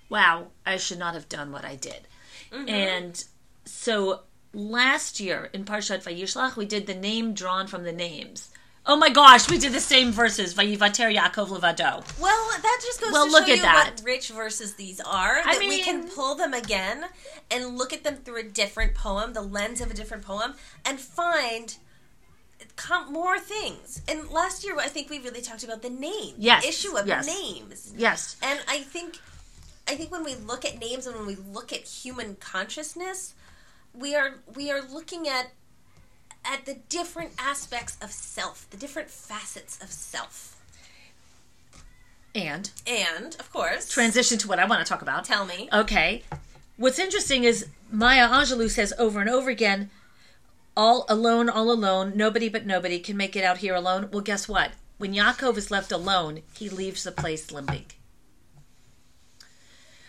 "Wow, 0.08 0.48
I 0.64 0.78
should 0.78 0.98
not 0.98 1.12
have 1.12 1.28
done 1.28 1.52
what 1.52 1.66
I 1.66 1.76
did." 1.76 2.08
Mm-hmm. 2.50 2.68
And 2.70 3.24
so 3.66 4.22
last 4.54 5.20
year 5.20 5.50
in 5.52 5.66
Parshat 5.66 6.02
Vayishlach, 6.02 6.56
we 6.56 6.64
did 6.64 6.86
the 6.86 6.94
name 6.94 7.34
drawn 7.34 7.66
from 7.66 7.84
the 7.84 7.92
names. 7.92 8.48
Oh 8.90 8.96
my 8.96 9.10
gosh, 9.10 9.50
we 9.50 9.58
did 9.58 9.72
the 9.72 9.80
same 9.80 10.12
verses. 10.12 10.54
Vayivater 10.54 11.14
Yaakov 11.14 11.48
Levado. 11.48 12.02
Well, 12.18 12.48
that 12.62 12.80
just 12.82 13.02
goes 13.02 13.12
Well, 13.12 13.26
to 13.26 13.30
look 13.32 13.44
show 13.46 13.52
at 13.52 13.56
you 13.58 13.62
that. 13.62 13.92
what 13.96 14.02
rich 14.06 14.30
verses 14.30 14.76
these 14.76 14.98
are. 14.98 15.44
That 15.44 15.58
we 15.58 15.82
can 15.82 16.08
pull 16.08 16.34
them 16.36 16.54
again 16.54 17.04
and 17.50 17.76
look 17.76 17.92
at 17.92 18.02
them 18.02 18.16
through 18.16 18.40
a 18.40 18.42
different 18.44 18.94
poem, 18.94 19.34
the 19.34 19.42
lens 19.42 19.82
of 19.82 19.90
a 19.90 19.94
different 19.94 20.24
poem, 20.24 20.54
and 20.86 20.98
find 20.98 21.76
com- 22.76 23.12
more 23.12 23.38
things. 23.38 24.00
And 24.08 24.30
last 24.30 24.64
year, 24.64 24.74
I 24.78 24.88
think 24.88 25.10
we 25.10 25.18
really 25.18 25.42
talked 25.42 25.64
about 25.64 25.82
the 25.82 25.90
name, 25.90 26.34
Yes, 26.38 26.64
issue 26.64 26.96
of 26.96 27.06
yes. 27.06 27.26
names. 27.26 27.92
Yes. 27.94 28.36
And 28.42 28.58
I 28.66 28.78
think, 28.78 29.18
I 29.86 29.96
think 29.96 30.10
when 30.10 30.24
we 30.24 30.34
look 30.34 30.64
at 30.64 30.78
names 30.78 31.06
and 31.06 31.14
when 31.14 31.26
we 31.26 31.36
look 31.36 31.74
at 31.74 31.80
human 31.80 32.36
consciousness, 32.36 33.34
we 33.92 34.14
are 34.14 34.36
we 34.54 34.70
are 34.70 34.80
looking 34.80 35.28
at 35.28 35.50
at 36.48 36.64
the 36.64 36.74
different 36.88 37.32
aspects 37.38 37.98
of 38.00 38.10
self, 38.10 38.68
the 38.70 38.76
different 38.76 39.10
facets 39.10 39.80
of 39.82 39.92
self, 39.92 40.56
And 42.34 42.70
and 42.86 43.36
of 43.38 43.52
course, 43.52 43.88
transition 43.88 44.38
to 44.38 44.48
what 44.48 44.58
I 44.58 44.64
want 44.64 44.84
to 44.84 44.88
talk 44.88 45.02
about. 45.02 45.24
Tell 45.24 45.44
me. 45.44 45.68
Okay. 45.72 46.22
What's 46.76 46.98
interesting 46.98 47.44
is 47.44 47.66
Maya 47.90 48.28
Angelou 48.28 48.70
says 48.70 48.94
over 48.98 49.20
and 49.20 49.28
over 49.28 49.50
again, 49.50 49.90
all 50.76 51.04
alone, 51.08 51.48
all 51.48 51.70
alone, 51.72 52.12
nobody 52.14 52.48
but 52.48 52.64
nobody 52.64 53.00
can 53.00 53.16
make 53.16 53.34
it 53.34 53.44
out 53.44 53.58
here 53.58 53.74
alone. 53.74 54.08
Well, 54.12 54.22
guess 54.22 54.48
what? 54.48 54.70
When 54.96 55.12
Yaakov 55.12 55.56
is 55.56 55.70
left 55.70 55.92
alone, 55.92 56.42
he 56.56 56.68
leaves 56.68 57.02
the 57.04 57.12
place 57.12 57.50
limping. 57.50 57.86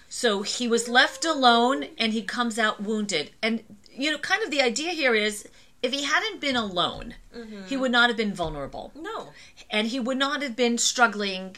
So 0.10 0.41
he 0.41 0.67
was 0.67 0.88
left 0.88 1.25
alone 1.25 1.86
and 1.98 2.13
he 2.13 2.22
comes 2.22 2.60
out 2.60 2.81
wounded. 2.81 3.31
And, 3.41 3.63
you 3.91 4.12
know, 4.12 4.17
kind 4.17 4.43
of 4.43 4.51
the 4.51 4.62
idea 4.62 4.91
here 4.91 5.13
is 5.13 5.48
if 5.81 5.93
he 5.93 6.03
hadn't 6.03 6.41
been 6.41 6.55
alone, 6.55 7.15
mm-hmm. 7.36 7.63
he 7.65 7.77
would 7.77 7.91
not 7.91 8.09
have 8.09 8.17
been 8.17 8.33
vulnerable. 8.33 8.91
No. 8.95 9.29
And 9.69 9.88
he 9.88 10.00
would 10.00 10.17
not 10.17 10.41
have 10.41 10.55
been 10.55 10.77
struggling. 10.77 11.57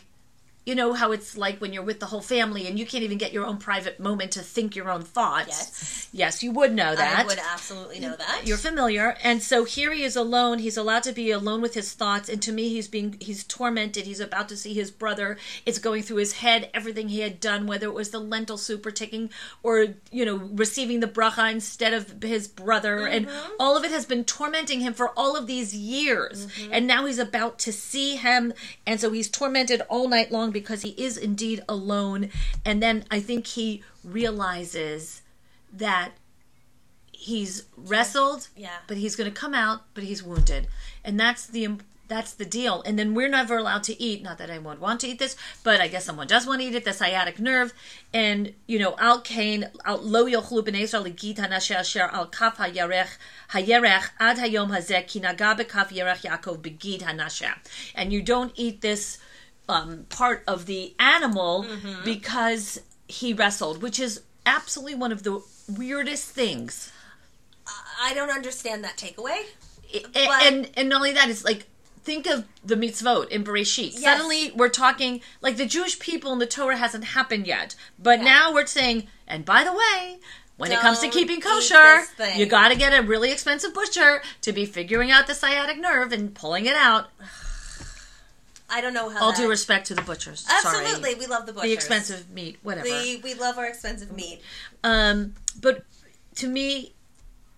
You 0.66 0.75
know 0.75 0.94
how 0.94 1.12
it's 1.12 1.36
like 1.36 1.60
when 1.60 1.74
you're 1.74 1.84
with 1.84 2.00
the 2.00 2.06
whole 2.08 2.22
family 2.22 2.68
and 2.68 2.78
you 2.78 2.86
can't 2.86 3.04
even 3.04 3.18
get 3.18 3.34
your 3.34 3.46
own 3.46 3.58
private 3.58 4.00
moment 4.00 4.32
to 4.34 4.42
think 4.42 4.75
your 4.75 4.90
own 4.90 5.01
thoughts. 5.01 5.48
Yes. 5.48 6.00
Yes, 6.13 6.44
you 6.44 6.51
would 6.51 6.74
know 6.74 6.94
that. 6.94 7.20
I 7.20 7.25
would 7.25 7.39
absolutely 7.39 8.00
know 8.01 8.15
that. 8.18 8.41
You're 8.46 8.58
familiar. 8.58 9.15
And 9.24 9.41
so 9.41 9.63
here 9.63 9.94
he 9.94 10.03
is 10.03 10.18
alone. 10.18 10.60
He's 10.60 10.75
allowed 10.75 11.03
to 11.03 11.13
be 11.13 11.32
alone 11.32 11.62
with 11.62 11.74
his 11.74 11.94
thoughts. 11.94 12.27
And 12.27 12.41
to 12.41 12.51
me, 12.51 12.68
he's 12.68 12.89
being, 12.89 13.15
he's 13.22 13.46
tormented. 13.46 14.06
He's 14.06 14.20
about 14.20 14.50
to 14.50 14.58
see 14.58 14.74
his 14.74 14.91
brother. 14.91 15.38
It's 15.65 15.80
going 15.80 16.03
through 16.03 16.18
his 16.18 16.34
head, 16.34 16.70
everything 16.74 17.08
he 17.08 17.22
had 17.22 17.39
done, 17.39 17.65
whether 17.65 17.88
it 17.88 17.94
was 17.94 18.10
the 18.10 18.20
lentil 18.20 18.58
soup 18.58 18.86
or 18.86 18.91
taking, 18.91 19.30
or, 19.63 19.88
you 20.12 20.25
know, 20.25 20.36
receiving 20.36 21.00
the 21.00 21.08
bracha 21.08 21.50
instead 21.50 21.94
of 21.94 22.22
his 22.22 22.50
brother. 22.50 23.08
And 23.08 23.27
mm-hmm. 23.27 23.53
all 23.58 23.77
of 23.77 23.86
it 23.86 23.91
has 23.91 24.06
been 24.06 24.25
tormenting 24.25 24.82
him 24.82 24.94
for 24.94 25.18
all 25.18 25.38
of 25.38 25.48
these 25.48 25.74
years. 25.74 26.48
Mm-hmm. 26.48 26.74
And 26.74 26.88
now 26.88 27.06
he's 27.06 27.20
about 27.20 27.58
to 27.60 27.72
see 27.72 28.18
him. 28.18 28.51
And 28.86 29.00
so 29.00 29.12
he's 29.12 29.30
tormented 29.30 29.82
all 29.88 30.10
night 30.10 30.30
long 30.30 30.51
because 30.51 30.82
he 30.82 30.89
is 30.89 31.18
indeed 31.18 31.63
alone. 31.70 32.32
And 32.65 32.84
then 32.84 33.06
I 33.10 33.22
think 33.22 33.48
he 33.48 33.82
realizes 34.03 35.21
that 35.74 36.12
he's 37.12 37.63
wrestled 37.78 38.48
Yeah. 38.56 38.80
but 38.88 38.98
he's 38.98 39.16
going 39.16 39.30
to 39.30 39.36
come 39.40 39.54
out 39.54 39.82
but 39.94 40.04
he's 40.04 40.24
wounded. 40.24 40.68
And 41.04 41.20
that's 41.20 41.46
the 41.46 41.78
that's 42.08 42.34
the 42.34 42.44
deal. 42.44 42.84
And 42.86 43.00
then 43.00 43.13
we're 43.13 43.30
never 43.30 43.56
allowed 43.56 43.84
to 43.84 44.01
eat 44.01 44.22
not 44.22 44.38
that 44.40 44.50
i 44.51 44.58
would 44.58 44.80
want 44.82 45.00
to 45.01 45.08
eat 45.08 45.20
this 45.20 45.36
but 45.63 45.80
i 45.80 45.88
guess 45.88 46.04
someone 46.04 46.28
does 46.28 46.46
want 46.46 46.60
to 46.62 46.68
eat 46.68 46.75
it 46.75 46.84
the 46.84 46.92
sciatic 46.92 47.40
nerve. 47.40 47.74
And 48.13 48.54
you 48.68 48.80
know 48.80 48.96
al 48.98 49.22
kain 49.22 49.70
al 49.86 50.00
lo 50.01 50.25
yochlu 50.25 50.62
bnei 50.63 50.82
israel 50.82 51.04
legit 51.04 51.38
hanashe 51.38 51.75
asher 51.75 52.10
al 52.12 52.25
kaf 52.28 52.58
hayarech 52.58 53.12
hayerech 53.51 54.10
ad 54.20 54.38
hayom 54.40 54.72
hazeh 54.75 55.08
ki 55.08 55.20
naga 55.22 55.56
bekaf 55.60 55.90
yerech 56.00 56.22
yaakov 56.30 56.62
begid 56.62 57.01
hanashe 57.01 57.50
and 57.96 58.12
you 58.12 58.22
don't 58.22 58.51
eat 58.56 58.82
this 58.82 59.20
um, 59.70 60.06
part 60.10 60.44
of 60.48 60.66
the 60.66 60.94
animal 61.00 61.66
because 62.04 62.82
he 63.08 63.32
wrestled 63.34 63.82
which 63.82 64.00
is 64.00 64.22
absolutely 64.46 64.96
one 64.96 65.12
of 65.13 65.24
the 65.24 65.40
weirdest 65.78 66.30
things 66.30 66.92
I 68.01 68.13
don't 68.13 68.32
understand 68.32 68.84
that 68.84 68.98
takeaway. 68.98 69.44
But- 70.13 70.44
and 70.44 70.70
and 70.75 70.90
not 70.90 70.98
only 70.98 71.12
that, 71.13 71.30
it's 71.30 71.44
like 71.46 71.68
think 72.04 72.25
of 72.25 72.46
the 72.66 72.75
mitzvot 72.75 73.30
in 73.30 73.44
Bereshit. 73.44 73.94
Suddenly 73.94 74.51
we're 74.56 74.70
talking 74.70 75.22
like 75.42 75.58
the 75.58 75.66
Jewish 75.68 76.00
people 76.00 76.34
in 76.34 76.40
the 76.40 76.48
Torah 76.48 76.78
hasn't 76.78 77.04
happened 77.04 77.46
yet, 77.46 77.75
but 78.00 78.20
Yeah. 78.20 78.25
now 78.25 78.54
we're 78.54 78.66
saying, 78.66 79.08
and 79.28 79.46
by 79.46 79.63
the 79.63 79.74
way. 79.74 80.20
When 80.58 80.72
it 80.72 80.80
comes 80.80 81.00
to 81.00 81.08
keeping 81.10 81.42
kosher, 81.42 82.04
you 82.36 82.46
got 82.46 82.70
to 82.70 82.75
get 82.75 82.94
a 82.94 83.01
really 83.01 83.32
expensive 83.32 83.74
butcher 83.74 84.22
to 84.42 84.51
be 84.54 84.66
figuring 84.66 85.10
out 85.10 85.25
the 85.25 85.34
sciatic 85.34 85.80
nerve 85.80 86.12
and 86.12 86.36
pulling 86.36 86.68
it 86.68 86.75
out. 86.75 87.10
I 88.72 88.82
don't 88.82 88.94
know 88.94 89.10
how. 89.10 89.22
All 89.25 89.32
that, 89.32 89.38
due 89.38 89.50
respect 89.50 89.88
to 89.88 89.94
the 89.96 90.01
butchers. 90.01 90.48
Absolutely, 90.50 91.12
Sorry. 91.12 91.16
we 91.16 91.28
love 91.28 91.46
the 91.46 91.54
butchers. 91.54 91.70
The 91.70 91.74
expensive 91.74 92.30
meat, 92.32 92.58
whatever. 92.63 92.88
We 92.88 93.18
we 93.24 93.34
love 93.34 93.58
our 93.58 93.68
expensive 93.68 94.12
meat. 94.16 94.42
Um, 94.84 95.36
but 95.60 95.84
to 96.36 96.48
me, 96.48 96.94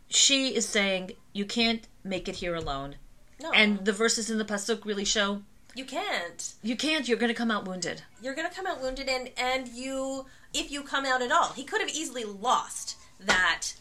she 0.10 0.55
is 0.55 0.67
saying 0.67 1.12
you 1.34 1.46
can't 1.46 1.88
make 2.03 2.27
it 2.27 2.38
here 2.38 2.55
alone. 2.55 2.96
No, 3.41 3.51
And 3.51 3.84
the 3.86 3.91
verses 3.91 4.29
in 4.29 4.38
the 4.38 4.46
pasuk 4.46 4.86
really 4.86 5.05
show 5.05 5.41
you 5.75 5.86
can't. 5.86 6.53
you 6.63 6.75
can't. 6.75 7.08
You're 7.08 7.17
going 7.17 7.29
to 7.34 7.38
come 7.38 7.51
out 7.51 7.65
wounded. 7.67 8.03
You're 8.22 8.36
gonna 8.36 8.50
come 8.50 8.65
out 8.67 8.82
wounded, 8.82 9.10
and 9.10 9.29
and 9.38 9.67
you, 9.67 10.25
if 10.53 10.72
you 10.72 10.82
come 10.84 11.05
out 11.05 11.22
at 11.22 11.32
all, 11.32 11.50
he 11.53 11.63
could 11.63 11.82
have 11.82 11.89
easily 11.89 12.24
lost 12.24 12.96
that 13.20 13.74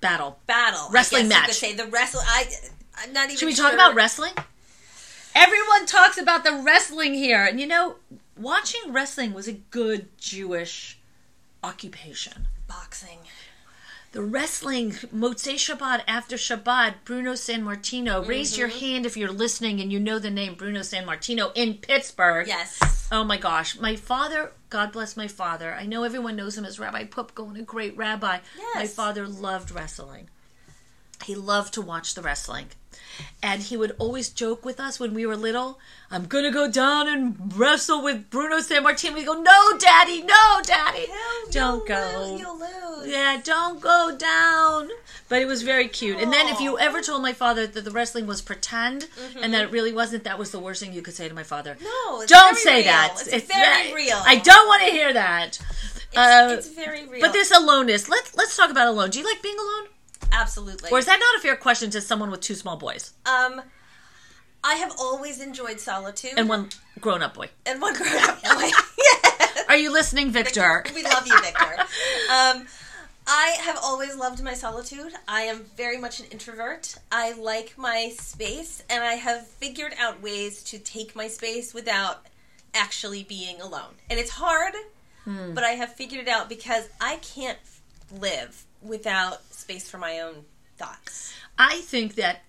Battle. 0.00 0.38
battle. 0.46 0.88
Wrestling 0.90 1.28
guess 1.28 1.34
you 1.34 1.40
match. 1.40 1.46
could 1.46 1.54
say 1.56 1.74
the 1.74 1.86
wrestle. 1.86 2.20
I, 2.24 2.46
I'm 2.96 3.12
not 3.12 3.26
even. 3.26 3.36
Should 3.36 3.46
we 3.46 3.54
sure. 3.54 3.64
talk 3.66 3.74
about 3.74 3.94
wrestling? 3.94 4.32
Everyone 5.40 5.86
talks 5.86 6.18
about 6.18 6.42
the 6.42 6.52
wrestling 6.64 7.14
here, 7.14 7.44
and 7.44 7.60
you 7.60 7.66
know, 7.66 7.96
watching 8.36 8.92
wrestling 8.92 9.32
was 9.32 9.46
a 9.46 9.52
good 9.52 10.08
Jewish 10.18 10.98
occupation. 11.62 12.48
boxing? 12.66 13.18
The 14.12 14.22
wrestling, 14.22 14.92
Motzei 15.14 15.54
Shabbat 15.56 16.02
after 16.08 16.36
Shabbat, 16.36 16.94
Bruno 17.04 17.34
Sammartino. 17.34 18.26
Raise 18.26 18.56
your 18.58 18.68
Mm-hmm. 18.68 18.78
hand 18.80 19.06
if 19.06 19.16
you're 19.18 19.30
listening 19.30 19.80
and 19.80 19.92
you 19.92 20.00
know 20.00 20.18
the 20.18 20.30
name 20.30 20.54
Bruno 20.54 20.80
Sammartino 20.80 21.52
in 21.54 21.74
Pittsburgh. 21.74 22.48
Yes. 22.48 22.78
Oh 23.12 23.22
my 23.22 23.36
gosh. 23.36 23.78
My 23.78 23.96
father, 23.96 24.52
God 24.70 24.92
bless 24.92 25.14
my 25.16 25.28
father. 25.28 25.74
I 25.74 25.84
know 25.84 26.04
everyone 26.04 26.36
knows 26.36 26.56
him 26.56 26.64
as 26.64 26.78
Rabbi 26.80 27.04
Pupko 27.04 27.48
and 27.48 27.58
a 27.58 27.62
great 27.62 27.96
rabbi. 27.98 28.38
Yes. 28.56 28.74
My 28.74 28.86
father 28.86 29.28
loved 29.28 29.70
wrestling. 29.70 30.30
He 31.24 31.34
loved 31.34 31.74
to 31.74 31.82
watch 31.82 32.14
the 32.14 32.22
wrestling. 32.22 32.66
And 33.42 33.62
he 33.62 33.76
would 33.76 33.96
always 33.98 34.28
joke 34.28 34.64
with 34.64 34.78
us 34.78 35.00
when 35.00 35.12
we 35.12 35.26
were 35.26 35.36
little, 35.36 35.80
I'm 36.08 36.26
going 36.26 36.44
to 36.44 36.52
go 36.52 36.70
down 36.70 37.08
and 37.08 37.52
wrestle 37.58 38.00
with 38.00 38.30
Bruno 38.30 38.58
Sammartino. 38.58 39.14
We 39.14 39.24
go, 39.24 39.40
no, 39.42 39.76
daddy, 39.78 40.22
no, 40.22 40.60
daddy. 40.62 41.06
No, 41.08 41.50
Don't 41.50 41.86
go. 41.88 42.26
Lose, 42.30 42.40
you'll 42.40 42.58
lose. 42.58 43.08
Yeah, 43.08 43.40
don't 43.42 43.80
go 43.80 44.14
down. 44.16 44.90
But 45.28 45.42
it 45.42 45.46
was 45.46 45.62
very 45.62 45.88
cute. 45.88 46.18
And 46.18 46.32
then 46.32 46.46
if 46.48 46.60
you 46.60 46.78
ever 46.78 47.00
told 47.00 47.22
my 47.22 47.32
father 47.32 47.66
that 47.66 47.84
the 47.84 47.90
wrestling 47.90 48.26
was 48.28 48.40
pretend 48.40 49.08
and 49.42 49.52
that 49.52 49.64
it 49.64 49.70
really 49.72 49.92
wasn't, 49.92 50.22
that 50.22 50.38
was 50.38 50.52
the 50.52 50.60
worst 50.60 50.80
thing 50.80 50.92
you 50.92 51.02
could 51.02 51.14
say 51.14 51.28
to 51.28 51.34
my 51.34 51.42
father. 51.42 51.76
No, 51.82 52.20
it's 52.20 52.30
don't 52.30 52.56
say 52.56 52.76
real. 52.76 52.84
that. 52.84 53.22
It's 53.26 53.48
very 53.52 53.94
real. 53.94 54.20
I 54.24 54.36
don't 54.36 54.68
want 54.68 54.82
to 54.84 54.90
hear 54.92 55.12
that. 55.12 55.58
It's, 56.10 56.16
Uh, 56.16 56.54
it's 56.56 56.68
very 56.68 57.06
real. 57.06 57.20
but 57.20 57.32
this 57.32 57.50
aloneness. 57.50 58.08
Let's 58.08 58.34
let's 58.36 58.56
talk 58.56 58.70
about 58.70 58.86
alone. 58.86 59.10
Do 59.10 59.18
you 59.18 59.24
like 59.26 59.42
being 59.42 59.58
alone, 59.58 59.88
absolutely. 60.32 60.90
or 60.90 60.98
is 60.98 61.06
that 61.06 61.18
not 61.18 61.38
a 61.38 61.40
fair 61.40 61.56
question 61.56 61.90
to 61.90 62.00
someone 62.00 62.30
with 62.30 62.40
two 62.40 62.54
small 62.54 62.76
boys 62.76 63.12
um, 63.26 63.60
I 64.64 64.74
have 64.74 64.92
always 64.98 65.40
enjoyed 65.40 65.80
solitude 65.80 66.32
and 66.36 66.48
one 66.48 66.68
grown 67.00 67.22
up 67.22 67.34
boy? 67.34 67.48
and 67.64 67.80
one 67.80 67.94
grown 67.94 68.16
up 68.16 68.42
boy. 68.42 68.70
yes. 68.98 69.64
Are 69.68 69.76
you 69.76 69.92
listening, 69.92 70.30
Victor? 70.30 70.84
We 70.94 71.04
love 71.04 71.26
you, 71.26 71.38
Victor. 71.42 71.74
Um, 72.32 72.66
I 73.26 73.56
have 73.60 73.78
always 73.82 74.16
loved 74.16 74.42
my 74.42 74.54
solitude. 74.54 75.12
I 75.28 75.42
am 75.42 75.66
very 75.76 75.98
much 75.98 76.18
an 76.20 76.26
introvert. 76.30 76.96
I 77.12 77.32
like 77.34 77.74
my 77.76 78.12
space, 78.18 78.82
and 78.88 79.04
I 79.04 79.14
have 79.14 79.46
figured 79.46 79.94
out 79.98 80.22
ways 80.22 80.62
to 80.64 80.78
take 80.78 81.14
my 81.14 81.28
space 81.28 81.74
without 81.74 82.24
actually 82.74 83.22
being 83.24 83.60
alone. 83.60 83.94
And 84.08 84.18
it's 84.18 84.30
hard, 84.30 84.72
Hmm. 85.24 85.52
but 85.54 85.62
I 85.64 85.72
have 85.72 85.94
figured 85.94 86.22
it 86.22 86.28
out 86.28 86.48
because 86.48 86.88
I 87.00 87.16
can't 87.16 87.58
live 88.12 88.64
without 88.82 89.42
space 89.52 89.88
for 89.90 89.98
my 89.98 90.20
own 90.20 90.44
thoughts. 90.76 91.34
I 91.58 91.80
think 91.80 92.14
that, 92.14 92.40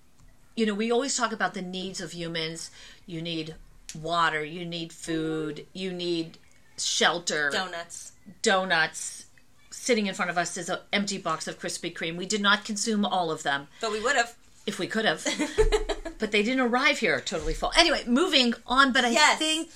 you 0.55 0.65
know, 0.65 0.73
we 0.73 0.91
always 0.91 1.15
talk 1.17 1.31
about 1.31 1.53
the 1.53 1.61
needs 1.61 2.01
of 2.01 2.11
humans. 2.13 2.69
You 3.05 3.21
need 3.21 3.55
water, 3.99 4.43
you 4.43 4.65
need 4.65 4.93
food, 4.93 5.65
you 5.73 5.91
need 5.91 6.37
shelter, 6.77 7.49
Donuts. 7.51 8.11
donuts. 8.41 9.25
Sitting 9.71 10.07
in 10.07 10.13
front 10.13 10.29
of 10.29 10.37
us 10.37 10.57
is 10.57 10.69
an 10.69 10.79
empty 10.93 11.17
box 11.17 11.47
of 11.47 11.59
Krispy 11.59 11.91
Kreme. 11.93 12.15
We 12.17 12.25
did 12.25 12.41
not 12.41 12.65
consume 12.65 13.05
all 13.05 13.31
of 13.31 13.43
them, 13.43 13.67
But 13.81 13.91
we 13.91 13.99
would 14.01 14.15
have. 14.15 14.35
if 14.67 14.77
we 14.77 14.87
could 14.87 15.05
have. 15.05 15.25
but 16.19 16.31
they 16.31 16.43
didn't 16.43 16.59
arrive 16.59 16.99
here 16.99 17.19
totally 17.19 17.53
full. 17.53 17.71
Anyway, 17.77 18.03
moving 18.05 18.53
on. 18.67 18.93
But 18.93 19.05
I 19.05 19.09
Yes. 19.09 19.39
think 19.39 19.69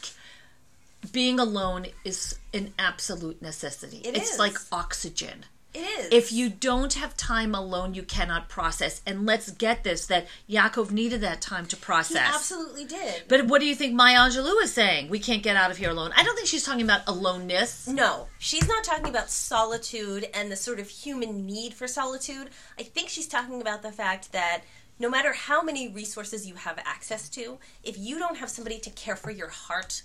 being 1.12 1.40
alone 1.40 1.88
is 2.06 2.38
an 2.54 2.74
absolute 2.78 3.42
necessity. 3.42 3.98
It 4.04 4.16
it's 4.16 4.34
is. 4.34 4.40
like 4.40 4.58
oxygen. 4.72 5.46
It 5.74 5.80
is. 5.80 6.08
If 6.12 6.32
you 6.32 6.50
don't 6.50 6.94
have 6.94 7.18
time 7.18 7.56
alone, 7.56 7.94
you 7.94 8.04
cannot 8.04 8.48
process. 8.50 9.02
And 9.06 9.26
let's 9.26 9.52
get 9.52 9.84
this 9.84 10.06
that 10.08 10.28
Yaakov 10.50 10.92
needed 10.92 11.22
that 11.22 11.42
time 11.42 11.66
to 11.68 11.78
process. 11.78 12.18
he 12.18 12.36
absolutely 12.36 12.86
did. 12.86 13.24
But 13.28 13.48
what 13.48 13.60
do 13.60 13.68
you 13.68 13.76
think 13.76 13.94
Maya 13.94 14.18
Angelou 14.18 14.62
is 14.62 14.74
saying? 14.74 15.10
We 15.10 15.20
can't 15.20 15.42
get 15.42 15.56
out 15.56 15.72
of 15.72 15.78
here 15.78 15.90
alone. 15.90 16.12
I 16.16 16.24
don't 16.24 16.36
think 16.36 16.48
she's 16.48 16.64
talking 16.64 16.84
about 16.84 17.02
aloneness. 17.08 17.88
No, 17.88 18.28
she's 18.38 18.68
not 18.68 18.84
talking 18.84 19.08
about 19.08 19.30
solitude 19.30 20.30
and 20.34 20.52
the 20.52 20.56
sort 20.56 20.80
of 20.80 20.90
human 20.90 21.46
need 21.46 21.74
for 21.74 21.88
solitude. 21.88 22.50
I 22.78 22.84
think 22.84 23.10
she's 23.10 23.28
talking 23.28 23.62
about 23.62 23.82
the 23.82 23.92
fact 23.92 24.32
that 24.32 24.62
no 25.00 25.10
matter 25.10 25.34
how 25.34 25.62
many 25.62 25.88
resources 25.88 26.48
you 26.48 26.56
have 26.56 26.80
access 26.86 27.28
to, 27.30 27.58
if 27.84 27.98
you 27.98 28.20
don't 28.20 28.38
have 28.38 28.50
somebody 28.50 28.80
to 28.80 28.90
care 28.92 29.16
for 29.16 29.32
your 29.32 29.50
heart, 29.50 30.04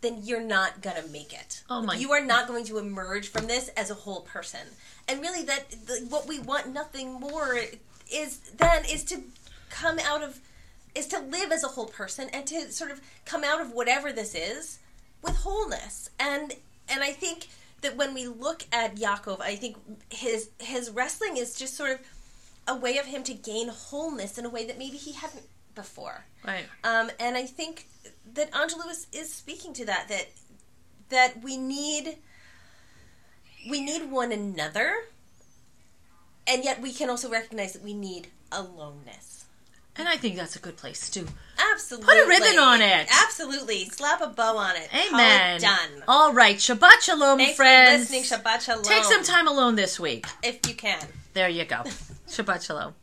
then 0.00 0.20
you're 0.22 0.40
not 0.40 0.80
gonna 0.82 1.06
make 1.08 1.32
it. 1.32 1.62
Oh 1.68 1.82
my- 1.82 1.96
You 1.96 2.12
are 2.12 2.24
not 2.24 2.46
going 2.46 2.64
to 2.66 2.78
emerge 2.78 3.28
from 3.28 3.46
this 3.46 3.68
as 3.70 3.90
a 3.90 3.94
whole 3.94 4.20
person. 4.20 4.60
And 5.08 5.20
really, 5.20 5.42
that 5.44 5.70
the, 5.86 6.06
what 6.08 6.26
we 6.26 6.38
want 6.38 6.72
nothing 6.72 7.14
more 7.14 7.58
is 8.12 8.38
then 8.56 8.84
is 8.84 9.04
to 9.04 9.22
come 9.70 9.98
out 9.98 10.22
of 10.22 10.40
is 10.94 11.06
to 11.06 11.18
live 11.20 11.52
as 11.52 11.62
a 11.62 11.68
whole 11.68 11.86
person 11.86 12.28
and 12.32 12.46
to 12.46 12.72
sort 12.72 12.90
of 12.90 13.00
come 13.24 13.44
out 13.44 13.60
of 13.60 13.72
whatever 13.72 14.12
this 14.12 14.34
is 14.34 14.78
with 15.22 15.36
wholeness. 15.36 16.10
And 16.18 16.54
and 16.88 17.02
I 17.02 17.12
think 17.12 17.48
that 17.82 17.96
when 17.96 18.14
we 18.14 18.26
look 18.26 18.64
at 18.72 18.96
Yaakov, 18.96 19.40
I 19.40 19.56
think 19.56 19.76
his 20.10 20.50
his 20.58 20.90
wrestling 20.90 21.36
is 21.36 21.56
just 21.56 21.74
sort 21.76 21.92
of 21.92 21.98
a 22.66 22.74
way 22.76 22.98
of 22.98 23.06
him 23.06 23.22
to 23.24 23.34
gain 23.34 23.68
wholeness 23.68 24.36
in 24.38 24.44
a 24.44 24.50
way 24.50 24.66
that 24.66 24.78
maybe 24.78 24.96
he 24.96 25.12
hadn't 25.12 25.44
before. 25.78 26.24
Right. 26.44 26.66
Um, 26.82 27.10
and 27.20 27.36
I 27.36 27.44
think 27.44 27.86
that 28.34 28.50
Angelou 28.50 28.90
is, 28.90 29.06
is 29.12 29.32
speaking 29.32 29.72
to 29.74 29.84
that 29.86 30.08
that 30.08 30.26
that 31.08 31.42
we 31.42 31.56
need 31.56 32.16
we 33.70 33.80
need 33.80 34.10
one 34.10 34.32
another 34.32 34.92
and 36.46 36.64
yet 36.64 36.80
we 36.82 36.92
can 36.92 37.08
also 37.08 37.30
recognize 37.30 37.72
that 37.74 37.82
we 37.82 37.94
need 37.94 38.28
aloneness. 38.50 39.44
And 39.96 40.08
I 40.08 40.16
think 40.16 40.36
that's 40.36 40.56
a 40.56 40.60
good 40.60 40.76
place 40.76 41.10
to 41.10 41.26
Absolutely. 41.72 42.06
Put 42.06 42.24
a 42.24 42.28
ribbon 42.28 42.58
on 42.58 42.80
it. 42.80 43.08
Absolutely. 43.24 43.84
Slap 43.86 44.20
a 44.20 44.28
bow 44.28 44.56
on 44.56 44.76
it. 44.76 44.88
Call 44.90 45.00
it 45.00 45.12
Amen. 45.12 45.60
done. 45.60 46.04
All 46.06 46.32
right, 46.32 46.56
Shabbat 46.56 47.00
Shalom, 47.00 47.38
Thanks 47.38 47.56
friends. 47.56 48.08
for 48.08 48.14
listening. 48.14 48.40
Shabbat 48.40 48.60
shalom. 48.62 48.84
Take 48.84 49.04
some 49.04 49.24
time 49.24 49.48
alone 49.48 49.74
this 49.74 49.98
week. 49.98 50.26
if 50.42 50.60
you 50.68 50.74
can. 50.74 51.04
There 51.34 51.48
you 51.48 51.64
go. 51.64 51.76
Shabbat 52.28 52.64
Shalom. 52.64 52.94